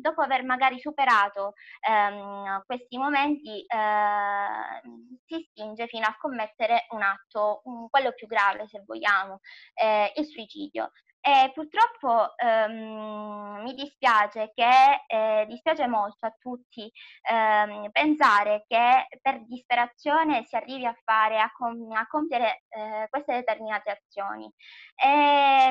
dopo 0.00 0.22
aver 0.22 0.44
magari 0.44 0.80
superato 0.80 1.52
ehm, 1.86 2.62
questi 2.64 2.96
momenti, 2.96 3.60
eh, 3.60 4.55
si 5.26 5.46
spinge 5.50 5.86
fino 5.86 6.06
a 6.06 6.16
commettere 6.18 6.86
un 6.90 7.02
atto, 7.02 7.62
un, 7.64 7.88
quello 7.88 8.12
più 8.12 8.26
grave 8.26 8.66
se 8.66 8.82
vogliamo, 8.84 9.40
eh, 9.74 10.12
il 10.16 10.26
suicidio. 10.26 10.90
E 11.28 11.50
purtroppo 11.52 12.36
ehm, 12.36 13.60
mi 13.62 13.74
dispiace 13.74 14.52
che 14.54 15.02
eh, 15.08 15.44
dispiace 15.48 15.88
molto 15.88 16.24
a 16.26 16.34
tutti 16.38 16.88
ehm, 17.28 17.90
pensare 17.90 18.64
che 18.68 19.08
per 19.20 19.44
disperazione 19.44 20.44
si 20.44 20.54
arrivi 20.54 20.86
a 20.86 20.94
fare, 21.04 21.40
a, 21.40 21.50
com- 21.50 21.90
a 21.90 22.06
compiere 22.06 22.62
eh, 22.68 23.08
queste 23.10 23.32
determinate 23.34 23.90
azioni. 23.90 24.48
E, 24.94 25.66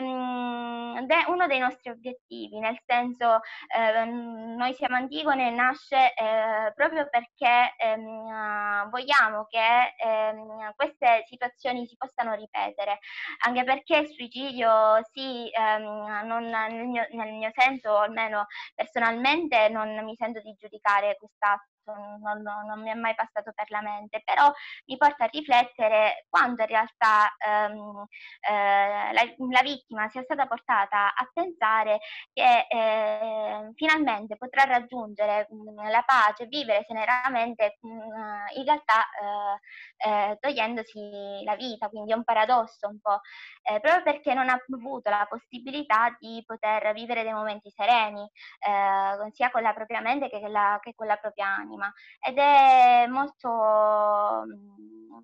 ed 0.97 1.09
è 1.09 1.29
uno 1.29 1.47
dei 1.47 1.59
nostri 1.59 1.89
obiettivi, 1.89 2.59
nel 2.59 2.77
senso 2.85 3.39
ehm, 3.73 4.55
noi 4.57 4.73
siamo 4.73 4.95
Antigone 4.97 5.51
nasce 5.51 6.13
eh, 6.15 6.73
proprio 6.73 7.07
perché 7.09 7.75
ehm, 7.77 8.89
vogliamo 8.89 9.45
che 9.45 9.93
ehm, 10.03 10.73
queste 10.75 11.23
situazioni 11.27 11.85
si 11.85 11.95
possano 11.95 12.33
ripetere, 12.33 12.99
anche 13.45 13.63
perché 13.63 13.97
il 13.97 14.07
suicidio 14.09 14.99
si 15.11 15.44
ehm, 15.51 16.25
non, 16.25 16.45
nel, 16.45 16.85
mio, 16.85 17.05
nel 17.11 17.33
mio 17.33 17.51
senso, 17.53 17.97
almeno 17.97 18.45
personalmente, 18.73 19.69
non 19.69 20.03
mi 20.03 20.15
sento 20.15 20.41
di 20.41 20.53
giudicare 20.57 21.15
quest'atto 21.17 21.74
non, 21.93 22.41
non, 22.41 22.65
non, 22.65 22.81
mi 22.81 22.89
è 22.89 22.93
mai 22.93 23.15
passato 23.15 23.51
per 23.53 23.69
la 23.69 23.81
mente, 23.81 24.21
però 24.23 24.51
mi 24.85 24.97
porta 24.97 25.25
a 25.25 25.29
riflettere 25.31 26.25
quando 26.29 26.61
in 26.61 26.67
realtà 26.67 27.33
ehm, 27.37 28.05
eh, 28.49 29.13
la, 29.13 29.21
la, 29.51 29.61
vittima 29.61 30.09
sia 30.09 30.23
stata 30.23 30.47
portata 30.47 31.13
a 31.13 31.29
pensare 31.33 31.99
che 32.33 32.65
eh, 32.67 33.71
finalmente 33.75 34.37
potrà 34.37 34.63
raggiungere 34.63 35.47
mh, 35.49 35.81
mm, 35.81 35.89
la 35.89 36.03
pace, 36.05 36.45
vivere 36.47 36.83
serenamente, 36.87 37.77
mh, 37.81 37.87
mm, 37.89 38.45
in 38.55 38.65
realtà 38.65 39.01
eh, 39.21 40.29
eh, 40.31 40.37
togliendosi 40.39 41.43
la 41.43 41.55
vita, 41.55 41.89
quindi 41.89 42.11
è 42.11 42.15
un 42.15 42.23
paradosso 42.23 42.87
un 42.87 42.99
po', 42.99 43.19
eh, 43.63 43.79
proprio 43.79 44.03
perché 44.03 44.33
non 44.33 44.49
ha 44.49 44.57
avuto 44.69 45.09
la 45.09 45.25
possibilità 45.29 46.15
di 46.19 46.43
poter 46.45 46.93
vivere 46.93 47.23
dei 47.23 47.33
momenti 47.33 47.69
sereni, 47.71 48.27
eh, 48.59 49.31
sia 49.31 49.51
con 49.51 49.61
la 49.61 49.73
propria 49.73 50.01
mente 50.01 50.29
che, 50.29 50.47
la, 50.47 50.79
che 50.81 50.93
con 50.95 51.07
la 51.07 51.17
propria 51.17 51.47
anima 51.47 51.74
anima 51.75 51.93
ed 52.25 52.37
è 52.37 53.07
molto, 53.07 53.49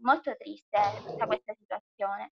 molto 0.01 0.35
triste 0.37 0.79
tutta 1.05 1.25
questa 1.25 1.53
situazione. 1.57 2.33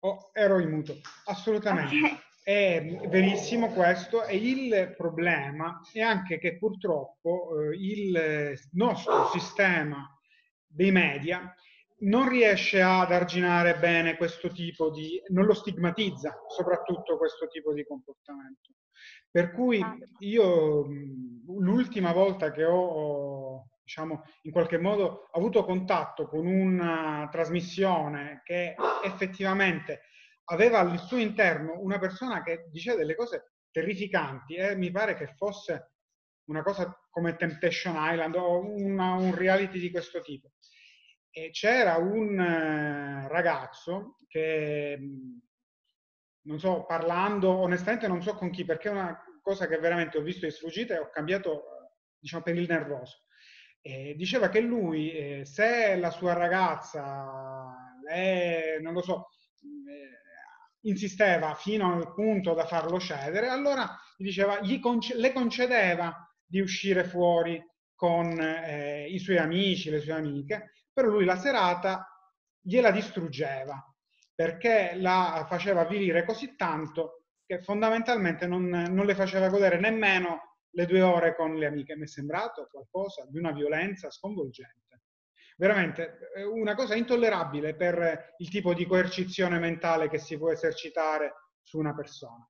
Oh, 0.00 0.30
ero 0.32 0.60
in 0.60 0.70
muto, 0.70 0.94
assolutamente. 1.26 2.22
È 2.42 2.82
verissimo 3.08 3.68
questo 3.72 4.24
e 4.24 4.36
il 4.36 4.94
problema 4.96 5.82
è 5.92 6.00
anche 6.00 6.38
che 6.38 6.56
purtroppo 6.56 7.50
eh, 7.60 7.76
il 7.76 8.58
nostro 8.72 9.28
sistema 9.28 10.08
dei 10.66 10.90
media 10.90 11.54
non 12.00 12.28
riesce 12.28 12.80
ad 12.80 13.10
arginare 13.12 13.78
bene 13.78 14.16
questo 14.16 14.50
tipo 14.50 14.90
di, 14.90 15.20
non 15.28 15.46
lo 15.46 15.54
stigmatizza 15.54 16.44
soprattutto 16.48 17.16
questo 17.16 17.46
tipo 17.48 17.72
di 17.72 17.84
comportamento. 17.84 18.72
Per 19.30 19.52
cui 19.52 19.80
ah. 19.80 19.96
io 20.20 20.86
l'ultima 21.46 22.12
volta 22.12 22.50
che 22.50 22.64
ho, 22.64 23.68
diciamo, 23.82 24.22
in 24.42 24.52
qualche 24.52 24.78
modo 24.78 25.28
avuto 25.32 25.64
contatto 25.64 26.28
con 26.28 26.46
una 26.46 27.28
trasmissione 27.30 28.42
che 28.44 28.74
effettivamente 29.04 30.02
aveva 30.50 30.78
al 30.78 30.98
suo 30.98 31.18
interno 31.18 31.78
una 31.80 31.98
persona 31.98 32.42
che 32.42 32.68
diceva 32.70 32.96
delle 32.96 33.14
cose 33.14 33.52
terrificanti 33.70 34.54
e 34.54 34.74
mi 34.76 34.90
pare 34.90 35.14
che 35.14 35.34
fosse 35.36 35.92
una 36.48 36.62
cosa 36.62 36.98
come 37.10 37.36
Temptation 37.36 37.94
Island 37.96 38.34
o 38.36 38.60
una, 38.60 39.14
un 39.14 39.34
reality 39.34 39.78
di 39.78 39.90
questo 39.90 40.20
tipo. 40.22 40.52
E 41.30 41.50
c'era 41.50 41.96
un 41.96 42.38
eh, 42.40 43.28
ragazzo 43.28 44.16
che, 44.26 44.98
non 46.42 46.58
so, 46.58 46.84
parlando, 46.84 47.50
onestamente 47.50 48.08
non 48.08 48.22
so 48.22 48.34
con 48.34 48.50
chi, 48.50 48.64
perché 48.64 48.88
è 48.88 48.92
una 48.92 49.22
cosa 49.42 49.66
che 49.66 49.78
veramente 49.78 50.18
ho 50.18 50.22
visto 50.22 50.46
di 50.46 50.52
sfuggita 50.52 50.94
e 50.94 50.98
ho 50.98 51.10
cambiato, 51.10 51.90
diciamo, 52.18 52.42
per 52.42 52.56
il 52.56 52.66
nervoso. 52.68 53.24
E 53.80 54.14
diceva 54.16 54.48
che 54.48 54.60
lui, 54.60 55.12
eh, 55.12 55.44
se 55.44 55.96
la 55.96 56.10
sua 56.10 56.32
ragazza, 56.32 57.94
è, 58.06 58.78
non 58.80 58.92
lo 58.94 59.02
so, 59.02 59.28
eh, 59.62 60.88
insisteva 60.88 61.54
fino 61.54 61.92
al 61.92 62.12
punto 62.14 62.54
da 62.54 62.66
farlo 62.66 62.98
cedere, 62.98 63.48
allora 63.48 63.96
gli 64.16 64.24
diceva, 64.24 64.60
gli 64.60 64.80
conce- 64.80 65.16
le 65.16 65.32
concedeva 65.32 66.26
di 66.44 66.60
uscire 66.60 67.04
fuori 67.04 67.62
con 67.94 68.38
eh, 68.40 69.06
i 69.08 69.18
suoi 69.18 69.38
amici, 69.38 69.90
le 69.90 70.00
sue 70.00 70.12
amiche, 70.12 70.72
però 70.98 71.10
lui 71.10 71.24
la 71.24 71.36
serata 71.36 72.08
gliela 72.60 72.90
distruggeva 72.90 73.80
perché 74.34 74.94
la 74.96 75.46
faceva 75.48 75.82
avvilire 75.82 76.24
così 76.24 76.56
tanto 76.56 77.26
che 77.46 77.62
fondamentalmente 77.62 78.48
non, 78.48 78.66
non 78.66 79.06
le 79.06 79.14
faceva 79.14 79.48
godere 79.48 79.78
nemmeno 79.78 80.56
le 80.70 80.86
due 80.86 81.02
ore 81.02 81.36
con 81.36 81.54
le 81.54 81.66
amiche. 81.66 81.94
Mi 81.94 82.02
è 82.02 82.08
sembrato 82.08 82.66
qualcosa 82.68 83.24
di 83.28 83.38
una 83.38 83.52
violenza 83.52 84.10
sconvolgente. 84.10 85.02
Veramente 85.56 86.18
una 86.52 86.74
cosa 86.74 86.96
intollerabile 86.96 87.76
per 87.76 88.34
il 88.38 88.50
tipo 88.50 88.74
di 88.74 88.84
coercizione 88.84 89.60
mentale 89.60 90.08
che 90.08 90.18
si 90.18 90.36
può 90.36 90.50
esercitare 90.50 91.52
su 91.62 91.78
una 91.78 91.94
persona. 91.94 92.44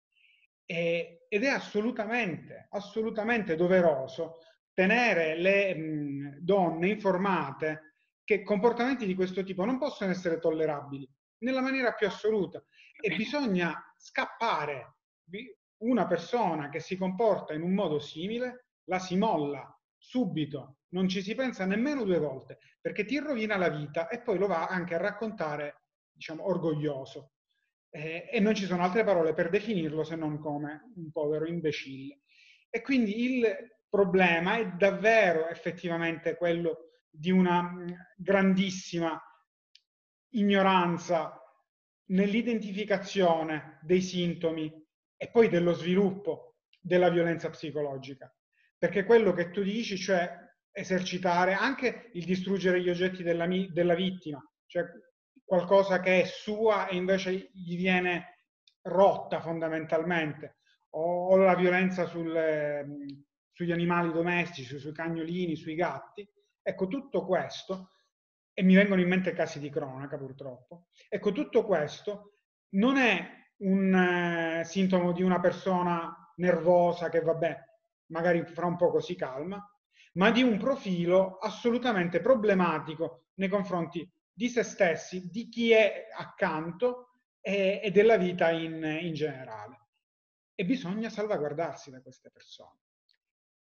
E, 0.64 1.26
ed 1.28 1.44
è 1.44 1.48
assolutamente, 1.48 2.68
assolutamente 2.70 3.56
doveroso 3.56 4.38
tenere 4.72 5.36
le 5.36 5.74
mh, 5.74 6.38
donne 6.40 6.88
informate 6.88 7.87
che 8.28 8.42
comportamenti 8.42 9.06
di 9.06 9.14
questo 9.14 9.42
tipo 9.42 9.64
non 9.64 9.78
possono 9.78 10.10
essere 10.10 10.38
tollerabili 10.38 11.10
nella 11.38 11.62
maniera 11.62 11.92
più 11.92 12.06
assoluta 12.06 12.62
e 13.00 13.16
bisogna 13.16 13.74
scappare. 13.96 14.96
Una 15.78 16.06
persona 16.06 16.68
che 16.68 16.78
si 16.78 16.98
comporta 16.98 17.54
in 17.54 17.62
un 17.62 17.72
modo 17.72 17.98
simile 17.98 18.66
la 18.90 18.98
si 18.98 19.16
molla 19.16 19.74
subito, 19.96 20.80
non 20.88 21.08
ci 21.08 21.22
si 21.22 21.34
pensa 21.34 21.64
nemmeno 21.64 22.04
due 22.04 22.18
volte, 22.18 22.58
perché 22.82 23.06
ti 23.06 23.18
rovina 23.18 23.56
la 23.56 23.70
vita 23.70 24.08
e 24.08 24.20
poi 24.20 24.36
lo 24.36 24.46
va 24.46 24.66
anche 24.66 24.94
a 24.94 24.98
raccontare, 24.98 25.84
diciamo, 26.12 26.46
orgoglioso 26.46 27.32
eh, 27.88 28.28
e 28.30 28.40
non 28.40 28.54
ci 28.54 28.66
sono 28.66 28.82
altre 28.82 29.04
parole 29.04 29.32
per 29.32 29.48
definirlo 29.48 30.04
se 30.04 30.16
non 30.16 30.38
come 30.38 30.92
un 30.96 31.10
povero 31.10 31.46
imbecille. 31.46 32.20
E 32.68 32.82
quindi 32.82 33.24
il 33.24 33.46
problema 33.88 34.58
è 34.58 34.66
davvero 34.72 35.48
effettivamente 35.48 36.36
quello 36.36 36.88
di 37.18 37.30
una 37.32 37.62
mm, 37.62 37.88
grandissima 38.16 39.20
ignoranza 40.30 41.34
nell'identificazione 42.10 43.80
dei 43.82 44.00
sintomi 44.00 44.72
e 45.16 45.30
poi 45.30 45.48
dello 45.48 45.72
sviluppo 45.72 46.58
della 46.80 47.10
violenza 47.10 47.50
psicologica. 47.50 48.32
Perché 48.78 49.04
quello 49.04 49.32
che 49.32 49.50
tu 49.50 49.62
dici, 49.62 49.96
cioè 49.96 50.32
esercitare 50.70 51.54
anche 51.54 52.10
il 52.12 52.24
distruggere 52.24 52.80
gli 52.80 52.88
oggetti 52.88 53.24
della, 53.24 53.46
della 53.46 53.94
vittima, 53.96 54.40
cioè 54.66 54.84
qualcosa 55.44 55.98
che 55.98 56.22
è 56.22 56.24
sua 56.24 56.86
e 56.86 56.94
invece 56.94 57.50
gli 57.52 57.76
viene 57.76 58.44
rotta 58.82 59.40
fondamentalmente, 59.40 60.58
o, 60.90 61.30
o 61.30 61.36
la 61.36 61.56
violenza 61.56 62.06
sul, 62.06 62.32
sugli 63.50 63.72
animali 63.72 64.12
domestici, 64.12 64.78
sui 64.78 64.92
cagnolini, 64.92 65.56
sui 65.56 65.74
gatti. 65.74 66.26
Ecco, 66.68 66.86
tutto 66.86 67.24
questo, 67.24 67.92
e 68.52 68.62
mi 68.62 68.74
vengono 68.74 69.00
in 69.00 69.08
mente 69.08 69.32
casi 69.32 69.58
di 69.58 69.70
cronaca 69.70 70.18
purtroppo, 70.18 70.88
ecco, 71.08 71.32
tutto 71.32 71.64
questo 71.64 72.40
non 72.74 72.98
è 72.98 73.26
un 73.62 73.94
eh, 73.94 74.64
sintomo 74.66 75.12
di 75.12 75.22
una 75.22 75.40
persona 75.40 76.30
nervosa 76.36 77.08
che, 77.08 77.22
vabbè, 77.22 77.58
magari 78.08 78.44
fra 78.44 78.66
un 78.66 78.76
poco 78.76 79.00
si 79.00 79.14
calma, 79.14 79.66
ma 80.12 80.30
di 80.30 80.42
un 80.42 80.58
profilo 80.58 81.38
assolutamente 81.38 82.20
problematico 82.20 83.28
nei 83.36 83.48
confronti 83.48 84.06
di 84.30 84.50
se 84.50 84.62
stessi, 84.62 85.30
di 85.30 85.48
chi 85.48 85.70
è 85.72 86.08
accanto 86.14 87.12
e, 87.40 87.80
e 87.82 87.90
della 87.90 88.18
vita 88.18 88.50
in, 88.50 88.84
in, 89.00 89.14
generale. 89.14 89.86
E 90.54 90.66
bisogna 90.66 91.08
salvaguardarsi 91.08 91.90
da 91.90 92.02
queste 92.02 92.30
persone. 92.30 92.80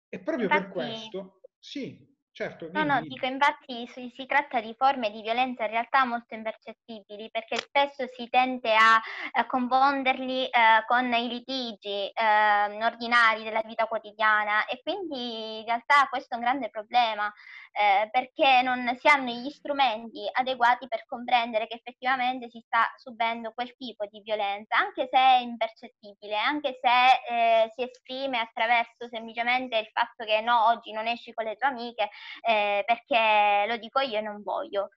E 0.08 0.20
proprio 0.20 0.46
Infatti, 0.46 0.62
per 0.62 0.72
questo, 0.72 1.40
sì, 1.58 2.12
Certo, 2.36 2.68
no, 2.72 2.82
no, 2.82 3.00
dico 3.02 3.26
infatti 3.26 3.86
si, 3.86 4.12
si, 4.12 4.26
tratta 4.26 4.60
di 4.60 4.74
forme 4.76 5.12
di 5.12 5.22
violenza 5.22 5.66
in 5.66 5.70
realtà 5.70 6.04
molto 6.04 6.34
impercettibili 6.34 7.30
perché 7.30 7.54
spesso 7.58 8.08
si 8.12 8.28
tende 8.28 8.74
a, 8.74 9.00
a 9.34 9.46
confonderli 9.46 10.46
eh, 10.46 10.50
con 10.88 11.12
i 11.12 11.28
litigi 11.28 12.08
eh, 12.08 12.84
ordinari 12.84 13.44
della 13.44 13.62
vita 13.64 13.86
quotidiana 13.86 14.64
e 14.64 14.80
quindi 14.82 15.60
in 15.60 15.64
realtà 15.64 16.08
questo 16.10 16.34
è 16.34 16.36
un 16.36 16.42
grande 16.42 16.70
problema 16.70 17.32
eh, 17.74 18.08
perché 18.10 18.62
non 18.62 18.96
si 18.96 19.08
hanno 19.08 19.32
gli 19.32 19.50
strumenti 19.50 20.28
adeguati 20.30 20.86
per 20.86 21.04
comprendere 21.06 21.66
che 21.66 21.74
effettivamente 21.74 22.48
si 22.48 22.60
sta 22.60 22.86
subendo 22.96 23.52
quel 23.52 23.74
tipo 23.76 24.06
di 24.06 24.20
violenza, 24.20 24.76
anche 24.76 25.08
se 25.10 25.18
è 25.18 25.38
impercettibile, 25.40 26.36
anche 26.36 26.78
se 26.80 27.64
eh, 27.64 27.72
si 27.74 27.82
esprime 27.82 28.38
attraverso 28.38 29.08
semplicemente 29.08 29.76
il 29.78 29.88
fatto 29.92 30.24
che 30.24 30.40
no, 30.40 30.66
oggi 30.66 30.92
non 30.92 31.08
esci 31.08 31.34
con 31.34 31.46
le 31.46 31.56
tue 31.56 31.68
amiche 31.68 32.10
eh, 32.42 32.84
perché 32.86 33.66
lo 33.66 33.76
dico 33.76 33.98
io 33.98 34.18
e 34.18 34.22
non 34.22 34.40
voglio. 34.42 34.90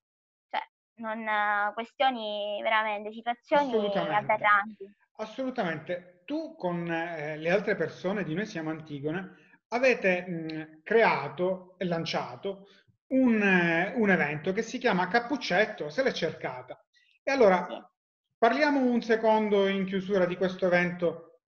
Cioè, 0.47 0.61
non, 0.97 1.73
questioni 1.73 2.59
veramente, 2.61 3.11
situazioni 3.11 3.87
aberranti. 3.95 4.85
Assolutamente. 5.15 6.21
Tu 6.25 6.55
con 6.55 6.87
eh, 6.91 7.37
le 7.37 7.49
altre 7.49 7.75
persone 7.75 8.23
di 8.23 8.35
Noi 8.35 8.45
Siamo 8.45 8.69
Antigone 8.69 9.46
avete 9.69 10.25
mh, 10.27 10.81
creato 10.83 11.75
e 11.77 11.85
lanciato 11.85 12.67
un, 13.07 13.41
eh, 13.41 13.93
un, 13.95 14.09
evento 14.09 14.53
che 14.53 14.61
si 14.61 14.77
chiama 14.77 15.07
Cappuccetto, 15.07 15.89
se 15.89 16.03
l'è 16.03 16.11
cercata. 16.11 16.83
E 17.23 17.31
allora 17.31 17.89
parliamo 18.37 18.81
un 18.81 19.01
secondo 19.01 19.67
in 19.67 19.85
chiusura 19.85 20.25
di 20.25 20.35
questo 20.35 20.65
evento 20.65 21.41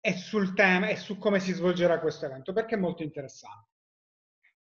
e 0.00 0.14
sul 0.16 0.54
tema 0.54 0.88
e 0.88 0.96
su 0.96 1.18
come 1.18 1.40
si 1.40 1.52
svolgerà 1.52 2.00
questo 2.00 2.26
evento, 2.26 2.52
perché 2.52 2.74
è 2.74 2.78
molto 2.78 3.02
interessante. 3.02 3.73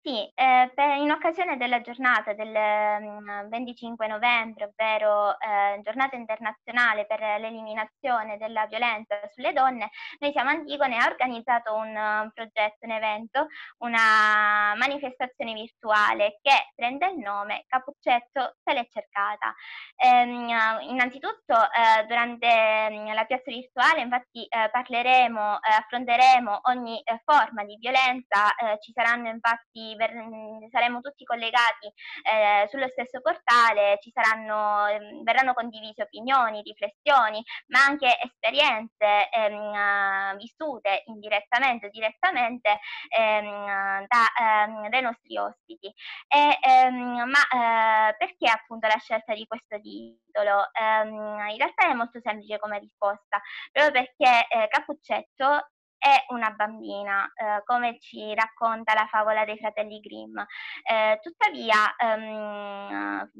Sì, 0.02 0.16
eh, 0.34 0.72
per, 0.74 0.96
in 0.96 1.10
occasione 1.10 1.58
della 1.58 1.82
giornata 1.82 2.32
del 2.32 2.48
mh, 2.48 3.44
mm, 3.44 3.48
25 3.50 4.06
novembre, 4.06 4.64
ovvero 4.64 5.38
eh, 5.38 5.78
giornata 5.82 6.16
internazionale 6.16 7.04
per 7.04 7.20
l'eliminazione 7.20 8.38
della 8.38 8.64
violenza 8.66 9.20
sulle 9.30 9.52
donne, 9.52 9.90
noi 10.20 10.32
siamo 10.32 10.48
Antigone 10.48 10.96
ha 10.96 11.06
organizzato 11.06 11.74
un 11.74 11.94
uh, 11.94 12.30
progetto, 12.32 12.86
un 12.86 12.92
evento, 12.92 13.46
una 13.80 14.72
manifestazione 14.74 15.52
virtuale 15.52 16.38
che 16.40 16.72
prende 16.74 17.10
il 17.10 17.18
nome 17.18 17.64
Cappuccetto 17.68 18.56
se 18.64 18.72
l'è 18.72 18.86
cercata. 18.88 19.54
Ehm, 19.96 20.80
innanzitutto 20.80 21.54
eh, 21.54 22.06
durante 22.06 22.88
mh, 22.90 23.10
mm, 23.10 23.12
la 23.12 23.24
piazza 23.24 23.50
virtuale 23.50 24.00
infatti 24.00 24.46
eh, 24.46 24.70
parleremo, 24.70 25.56
eh, 25.60 25.72
affronteremo 25.74 26.60
ogni 26.70 27.02
eh, 27.02 27.20
forma 27.22 27.64
di 27.64 27.76
violenza, 27.78 28.48
ci 28.80 28.92
saranno 28.92 29.28
infatti 29.28 29.89
ver- 29.96 30.14
mm, 30.14 30.68
saremo 30.70 31.00
tutti 31.00 31.24
collegati 31.24 31.92
eh, 32.22 32.66
sullo 32.68 32.88
stesso 32.88 33.20
portale, 33.20 33.98
saranno, 34.12 34.86
eh, 34.86 35.20
verranno 35.22 35.54
condivise 35.54 36.02
opinioni, 36.02 36.62
riflessioni, 36.62 37.42
ma 37.68 37.84
anche 37.84 38.16
esperienze 38.22 39.28
ehm, 39.30 40.36
vissute 40.36 41.02
indirettamente 41.06 41.86
o 41.86 41.90
direttamente 41.90 42.78
ehm, 43.16 44.06
da, 44.06 44.64
ehm, 44.64 44.88
dai 44.88 45.02
nostri 45.02 45.36
ospiti. 45.38 45.92
E, 46.28 46.58
ehm, 46.60 47.28
ma 47.28 48.08
eh, 48.10 48.16
perché 48.16 48.48
appunto 48.50 48.86
la 48.86 48.98
scelta 48.98 49.34
di 49.34 49.46
questo 49.46 49.78
titolo? 49.80 50.68
Ehm, 50.72 51.48
in 51.50 51.56
realtà 51.56 51.88
è 51.88 51.94
molto 51.94 52.20
semplice 52.20 52.58
come 52.58 52.78
risposta, 52.78 53.40
proprio 53.72 53.92
perché 53.92 54.46
eh, 54.48 54.68
Cappuccetto 54.68 55.70
è 56.00 56.24
una 56.28 56.50
bambina, 56.50 57.30
eh, 57.34 57.62
come 57.64 57.98
ci 58.00 58.34
racconta 58.34 58.94
la 58.94 59.06
favola 59.10 59.44
dei 59.44 59.58
fratelli 59.58 60.00
Grimm. 60.00 60.38
Eh, 60.82 61.18
tuttavia 61.20 61.94
ehm, 61.94 63.30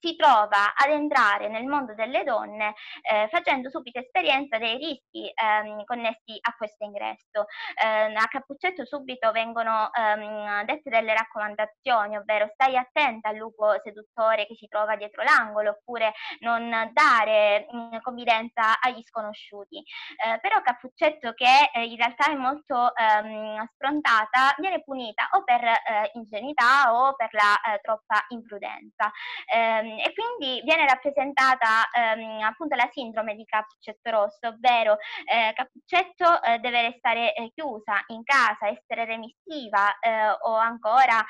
si 0.00 0.16
trova 0.16 0.74
ad 0.74 0.90
entrare 0.90 1.48
nel 1.48 1.64
mondo 1.64 1.94
delle 1.94 2.24
donne 2.24 2.74
eh, 3.02 3.28
facendo 3.30 3.70
subito 3.70 4.00
esperienza 4.00 4.58
dei 4.58 4.76
rischi 4.76 5.30
ehm, 5.32 5.84
connessi 5.84 6.36
a 6.40 6.54
questo 6.56 6.84
ingresso. 6.84 7.46
Eh, 7.80 8.12
a 8.14 8.26
Cappuccetto 8.26 8.84
subito 8.84 9.30
vengono 9.30 9.90
ehm, 9.92 10.64
dette 10.64 10.90
delle 10.90 11.14
raccomandazioni, 11.14 12.16
ovvero 12.16 12.48
stai 12.52 12.76
attenta 12.76 13.28
al 13.28 13.36
lupo 13.36 13.76
seduttore 13.84 14.46
che 14.46 14.56
si 14.56 14.66
trova 14.66 14.96
dietro 14.96 15.22
l'angolo, 15.22 15.70
oppure 15.70 16.12
non 16.40 16.68
dare 16.92 17.66
mh, 17.70 17.76
mm, 17.76 17.98
confidenza 18.02 18.80
agli 18.80 19.02
sconosciuti. 19.04 19.78
Eh, 19.78 20.40
però 20.40 20.60
Cappuccetto, 20.62 21.32
che 21.34 21.70
eh, 21.72 21.84
in 21.84 21.96
realtà 21.96 22.07
è 22.16 22.34
molto 22.34 22.94
ehm, 22.94 23.66
sprontata, 23.74 24.54
viene 24.58 24.82
punita 24.82 25.28
o 25.32 25.44
per 25.44 25.62
eh, 25.64 26.10
ingenuità 26.14 26.94
o 26.94 27.14
per 27.14 27.28
la 27.32 27.74
eh, 27.74 27.80
troppa 27.80 28.24
imprudenza. 28.28 29.10
Ehm, 29.52 29.98
e 29.98 30.12
quindi 30.14 30.62
viene 30.64 30.86
rappresentata 30.86 31.88
ehm, 31.92 32.42
appunto 32.42 32.74
la 32.76 32.88
sindrome 32.92 33.34
di 33.34 33.44
Cappuccetto 33.44 34.10
Rosso, 34.10 34.48
ovvero 34.48 34.96
eh, 35.24 35.52
Cappuccetto 35.54 36.42
eh, 36.42 36.58
deve 36.58 36.82
restare 36.82 37.34
chiusa 37.54 38.02
in 38.08 38.22
casa, 38.24 38.68
essere 38.68 39.04
remissiva 39.04 39.96
o 40.42 40.54
ancora 40.54 41.24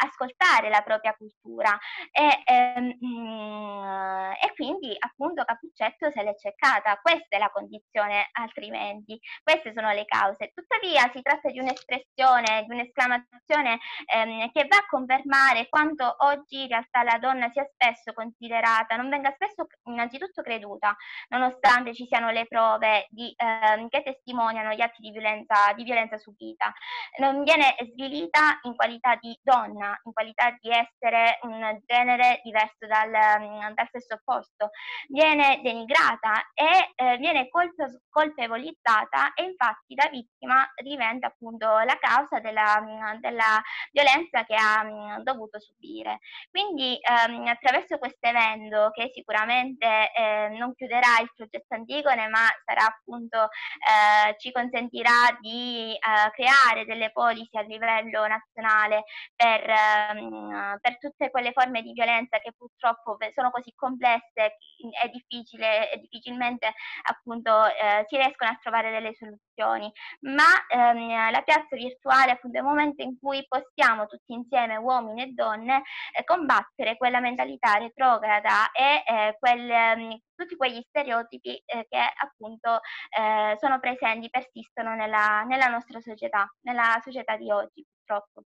ascoltare 0.00 0.68
la 0.68 0.80
propria 0.82 1.14
cultura. 1.14 1.76
E, 2.10 2.42
ehm, 2.44 2.96
mm, 3.04 4.32
e 4.42 4.52
quindi 4.54 4.94
appunto 4.98 5.44
Cappuccetto 5.44 6.10
se 6.10 6.22
l'è 6.22 6.34
cercata, 6.36 6.98
questa 7.02 7.36
è 7.36 7.38
la 7.38 7.50
condizione 7.50 8.28
altrimenti, 8.32 9.18
queste 9.42 9.72
sono 9.74 9.92
le 9.92 10.04
cause. 10.04 10.23
Tuttavia 10.54 11.10
si 11.12 11.20
tratta 11.20 11.50
di 11.50 11.58
un'espressione, 11.58 12.64
di 12.66 12.72
un'esclamazione 12.72 13.78
ehm, 14.06 14.50
che 14.52 14.66
va 14.66 14.76
a 14.76 14.86
confermare 14.88 15.68
quanto 15.68 16.14
oggi 16.18 16.62
in 16.62 16.68
realtà 16.68 17.02
la 17.02 17.18
donna 17.18 17.50
sia 17.50 17.66
spesso 17.70 18.12
considerata, 18.14 18.96
non 18.96 19.10
venga 19.10 19.32
spesso 19.34 19.66
innanzitutto 19.84 20.42
creduta, 20.42 20.96
nonostante 21.28 21.94
ci 21.94 22.06
siano 22.06 22.30
le 22.30 22.46
prove 22.46 23.06
di, 23.10 23.34
ehm, 23.36 23.88
che 23.88 24.02
testimoniano 24.02 24.72
gli 24.72 24.80
atti 24.80 25.02
di 25.02 25.10
violenza, 25.10 25.72
di 25.74 25.84
violenza 25.84 26.16
subita. 26.16 26.72
Non 27.18 27.42
viene 27.42 27.76
svilita 27.92 28.58
in 28.62 28.74
qualità 28.74 29.16
di 29.20 29.38
donna, 29.42 29.98
in 30.04 30.12
qualità 30.12 30.56
di 30.58 30.70
essere 30.70 31.38
un 31.42 31.80
genere 31.84 32.40
diverso 32.42 32.86
dal, 32.86 33.10
dal 33.10 33.88
sesso 33.90 34.14
opposto, 34.14 34.70
viene 35.08 35.60
denigrata 35.62 36.50
e 36.54 36.92
eh, 36.94 37.16
viene 37.18 37.48
colpe- 37.48 38.02
colpevolizzata 38.08 39.34
e 39.34 39.44
infatti 39.44 39.94
la 39.94 40.08
vittima 40.14 40.66
diventa 40.82 41.26
appunto 41.26 41.66
la 41.66 41.96
causa 41.98 42.38
della, 42.40 43.18
della 43.20 43.60
violenza 43.90 44.44
che 44.44 44.54
ha 44.54 44.82
mh, 44.84 45.22
dovuto 45.22 45.58
subire. 45.58 46.20
Quindi 46.50 46.98
ehm, 47.00 47.46
attraverso 47.46 47.98
questo 47.98 48.26
evento 48.28 48.90
che 48.92 49.10
sicuramente 49.12 50.12
eh, 50.12 50.48
non 50.56 50.74
chiuderà 50.74 51.18
il 51.20 51.30
progetto 51.34 51.74
Antigone 51.74 52.28
ma 52.28 52.46
sarà 52.64 52.86
appunto 52.86 53.48
eh, 53.48 54.36
ci 54.38 54.52
consentirà 54.52 55.36
di 55.40 55.92
eh, 55.92 56.30
creare 56.32 56.84
delle 56.84 57.10
polisi 57.10 57.56
a 57.56 57.62
livello 57.62 58.26
nazionale 58.26 59.04
per, 59.34 59.68
ehm, 59.68 60.78
per 60.80 60.98
tutte 60.98 61.30
quelle 61.30 61.52
forme 61.52 61.82
di 61.82 61.92
violenza 61.92 62.38
che 62.38 62.52
purtroppo 62.56 63.16
sono 63.34 63.50
così 63.50 63.72
complesse 63.74 64.56
è 65.00 65.08
difficile, 65.08 65.88
è 65.88 65.96
difficilmente 65.98 66.72
appunto 67.02 67.66
eh, 67.66 68.04
si 68.08 68.16
riescono 68.16 68.50
a 68.50 68.58
trovare 68.60 68.90
delle 68.90 69.14
soluzioni, 69.14 69.90
ma 70.20 70.44
ehm, 70.68 71.30
la 71.30 71.42
piazza 71.42 71.76
virtuale 71.76 72.32
appunto 72.32 72.56
è 72.56 72.60
il 72.60 72.66
momento 72.66 73.02
in 73.02 73.18
cui 73.18 73.44
possiamo 73.46 74.06
tutti 74.06 74.32
insieme, 74.32 74.76
uomini 74.76 75.22
e 75.22 75.26
donne, 75.28 75.82
eh, 76.16 76.24
combattere 76.24 76.96
quella 76.96 77.20
mentalità 77.20 77.74
retrograda 77.74 78.70
e 78.72 79.02
eh, 79.06 79.36
quel, 79.38 79.70
ehm, 79.70 80.18
tutti 80.34 80.56
quegli 80.56 80.80
stereotipi 80.88 81.62
eh, 81.64 81.86
che 81.88 81.98
appunto 82.16 82.80
eh, 83.16 83.56
sono 83.58 83.80
presenti, 83.80 84.30
persistono 84.30 84.94
nella, 84.94 85.42
nella 85.42 85.66
nostra 85.66 86.00
società, 86.00 86.52
nella 86.62 87.00
società 87.02 87.36
di 87.36 87.50
oggi 87.50 87.84
purtroppo. 88.04 88.42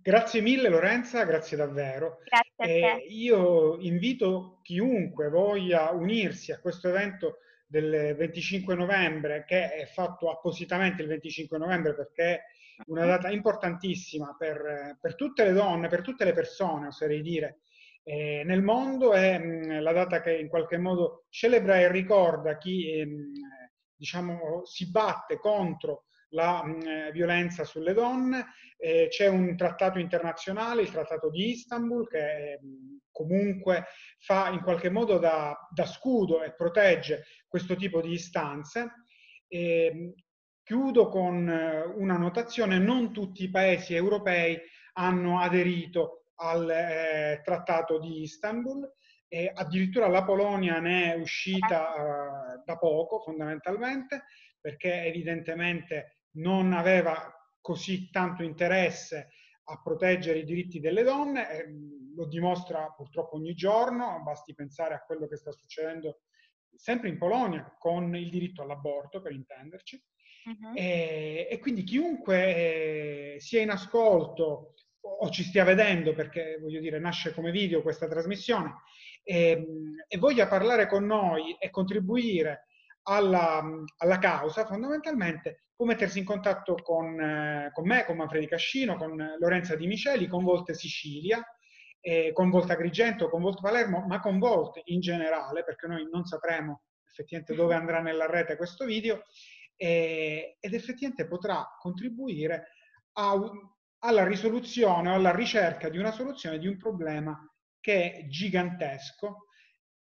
Grazie 0.00 0.40
mille 0.40 0.68
Lorenza, 0.68 1.22
grazie 1.24 1.56
davvero. 1.56 2.18
Grazie 2.24 2.90
a 2.90 2.96
te. 2.96 3.04
io 3.08 3.78
invito 3.80 4.58
chiunque 4.62 5.28
voglia 5.28 5.90
unirsi 5.90 6.50
a 6.50 6.58
questo 6.58 6.88
evento 6.88 7.38
del 7.72 8.14
25 8.14 8.74
novembre, 8.74 9.44
che 9.46 9.72
è 9.72 9.86
fatto 9.86 10.30
appositamente 10.30 11.00
il 11.00 11.08
25 11.08 11.56
novembre 11.56 11.94
perché 11.94 12.24
è 12.24 12.42
una 12.88 13.06
data 13.06 13.30
importantissima 13.30 14.36
per, 14.38 14.98
per 15.00 15.14
tutte 15.14 15.42
le 15.44 15.52
donne, 15.52 15.88
per 15.88 16.02
tutte 16.02 16.26
le 16.26 16.34
persone, 16.34 16.88
oserei 16.88 17.22
dire, 17.22 17.60
eh, 18.02 18.42
nel 18.44 18.60
mondo, 18.60 19.14
è 19.14 19.38
mh, 19.38 19.80
la 19.80 19.92
data 19.92 20.20
che 20.20 20.36
in 20.36 20.48
qualche 20.48 20.76
modo 20.76 21.24
celebra 21.30 21.78
e 21.78 21.90
ricorda 21.90 22.58
chi 22.58 22.98
ehm, 22.98 23.32
diciamo, 23.96 24.64
si 24.64 24.90
batte 24.90 25.38
contro 25.38 26.04
la 26.32 26.62
mh, 26.64 26.86
eh, 26.86 27.12
violenza 27.12 27.64
sulle 27.64 27.94
donne. 27.94 28.46
Eh, 28.76 29.06
c'è 29.08 29.28
un 29.28 29.56
trattato 29.56 29.98
internazionale, 29.98 30.82
il 30.82 30.90
Trattato 30.90 31.30
di 31.30 31.50
Istanbul, 31.50 32.08
che 32.08 32.58
mh, 32.60 32.98
comunque 33.10 33.86
fa 34.18 34.48
in 34.50 34.60
qualche 34.60 34.90
modo 34.90 35.18
da, 35.18 35.56
da, 35.70 35.86
scudo 35.86 36.42
e 36.42 36.54
protegge 36.54 37.24
questo 37.48 37.76
tipo 37.76 38.00
di 38.00 38.12
istanze. 38.12 39.06
E, 39.48 40.14
chiudo 40.62 41.08
con 41.08 41.48
eh, 41.48 41.82
una 41.96 42.16
notazione, 42.16 42.78
non 42.78 43.12
tutti 43.12 43.44
i 43.44 43.50
paesi 43.50 43.94
europei 43.94 44.58
hanno 44.94 45.40
aderito 45.40 46.26
al 46.36 46.68
eh, 46.70 47.40
Trattato 47.44 47.98
di 47.98 48.22
Istanbul, 48.22 48.90
e 49.28 49.50
addirittura 49.54 50.08
la 50.08 50.24
Polonia 50.24 50.78
ne 50.78 51.14
è 51.14 51.16
uscita 51.16 51.94
uh, 51.94 52.62
da 52.66 52.76
poco 52.76 53.18
fondamentalmente 53.20 54.24
perché 54.62 55.04
evidentemente 55.04 56.21
non 56.32 56.72
aveva 56.72 57.32
così 57.60 58.10
tanto 58.10 58.42
interesse 58.42 59.30
a 59.64 59.80
proteggere 59.80 60.40
i 60.40 60.44
diritti 60.44 60.80
delle 60.80 61.02
donne, 61.02 61.50
eh, 61.50 61.64
lo 62.14 62.26
dimostra 62.26 62.92
purtroppo 62.96 63.36
ogni 63.36 63.54
giorno, 63.54 64.20
basti 64.22 64.54
pensare 64.54 64.94
a 64.94 65.02
quello 65.02 65.28
che 65.28 65.36
sta 65.36 65.52
succedendo 65.52 66.22
sempre 66.74 67.08
in 67.08 67.18
Polonia 67.18 67.74
con 67.78 68.14
il 68.16 68.28
diritto 68.30 68.62
all'aborto, 68.62 69.20
per 69.20 69.32
intenderci. 69.32 70.02
Uh-huh. 70.44 70.74
E, 70.74 71.46
e, 71.50 71.58
quindi 71.60 71.84
chiunque 71.84 73.34
eh, 73.34 73.36
sia 73.38 73.62
in 73.62 73.70
ascolto 73.70 74.74
o 75.00 75.30
ci 75.30 75.44
stia 75.44 75.64
vedendo, 75.64 76.12
perché 76.14 76.58
voglio 76.60 76.80
dire, 76.80 76.98
nasce 76.98 77.32
come 77.32 77.50
video 77.50 77.82
questa 77.82 78.08
trasmissione, 78.08 78.74
e, 79.22 79.50
ehm, 79.50 80.04
e 80.08 80.18
voglia 80.18 80.48
parlare 80.48 80.88
con 80.88 81.06
noi 81.06 81.56
e 81.58 81.70
contribuire 81.70 82.66
alla, 83.04 83.62
alla 83.98 84.18
causa, 84.18 84.66
fondamentalmente 84.66 85.64
può 85.74 85.86
mettersi 85.86 86.20
in 86.20 86.24
contatto 86.24 86.74
con, 86.76 87.18
eh, 87.20 87.70
con 87.72 87.86
me, 87.86 88.04
con 88.04 88.16
Manfredi 88.16 88.46
Cascino, 88.46 88.96
con 88.96 89.16
Lorenza 89.38 89.74
Di 89.74 89.86
Miceli, 89.86 90.28
con 90.28 90.44
Volte 90.44 90.74
Sicilia, 90.74 91.44
eh, 92.00 92.32
con 92.32 92.50
Volta 92.50 92.74
Agrigento, 92.74 93.28
con 93.28 93.42
Volta 93.42 93.62
Palermo, 93.62 94.04
ma 94.06 94.20
con 94.20 94.38
Volte 94.38 94.82
in 94.86 95.00
generale, 95.00 95.64
perché 95.64 95.86
noi 95.86 96.08
non 96.10 96.24
sapremo 96.24 96.82
effettivamente 97.08 97.54
dove 97.54 97.74
andrà 97.74 98.00
nella 98.00 98.26
rete 98.26 98.56
questo 98.56 98.84
video, 98.84 99.22
eh, 99.76 100.56
ed 100.60 100.74
effettivamente 100.74 101.26
potrà 101.26 101.76
contribuire 101.78 102.68
a, 103.14 103.38
alla 103.98 104.24
risoluzione 104.24 105.10
o 105.10 105.14
alla 105.14 105.34
ricerca 105.34 105.88
di 105.88 105.98
una 105.98 106.12
soluzione 106.12 106.58
di 106.58 106.66
un 106.66 106.76
problema 106.76 107.38
che 107.80 108.12
è 108.12 108.26
gigantesco 108.28 109.46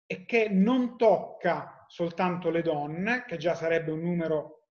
e 0.07 0.25
che 0.25 0.49
non 0.49 0.97
tocca 0.97 1.80
soltanto 1.91 2.51
le 2.51 2.63
donne, 2.63 3.25
che 3.27 3.37
già 3.37 3.57
sarebbe 3.57 3.91
un 3.91 4.01
numero 4.01 4.67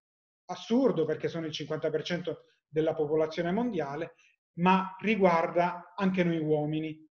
assurdo 0.46 1.04
perché 1.04 1.28
sono 1.28 1.48
il 1.48 1.52
50% 1.52 2.34
della 2.66 2.94
popolazione 2.94 3.52
mondiale, 3.52 4.14
ma 4.60 4.96
riguarda 5.02 5.94
anche 5.98 6.24
noi 6.24 6.38
uomini. 6.38 7.06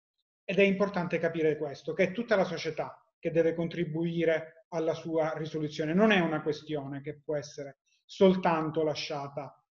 Ed 0.44 0.58
è 0.58 0.62
importante 0.62 1.18
capire 1.18 1.58
questo, 1.58 1.92
che 1.92 2.04
è 2.04 2.12
tutta 2.12 2.36
la 2.36 2.44
società 2.44 2.98
che 3.18 3.30
deve 3.30 3.54
contribuire 3.54 4.64
alla 4.70 4.94
sua 4.94 5.34
risoluzione. 5.36 5.92
Non 5.92 6.10
è 6.10 6.20
una 6.20 6.40
questione 6.40 7.02
che 7.02 7.20
può 7.20 7.36
essere 7.36 7.80
soltanto 8.06 8.82
lasciata 8.82 9.62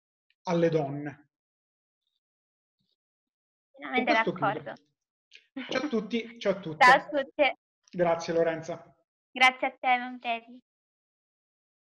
alle 0.43 0.69
donne. 0.69 1.29
Ciao 5.67 5.83
a 5.83 5.87
tutti, 5.87 6.39
ciao 6.39 6.51
a 6.51 6.59
tutti. 6.59 6.85
Ciao 6.85 6.95
a 6.95 7.07
tutti. 7.07 7.57
Grazie 7.89 8.33
Lorenza. 8.33 8.96
Grazie 9.37 9.67
a 9.67 9.71
te, 9.79 9.97
Montesi. 9.99 10.61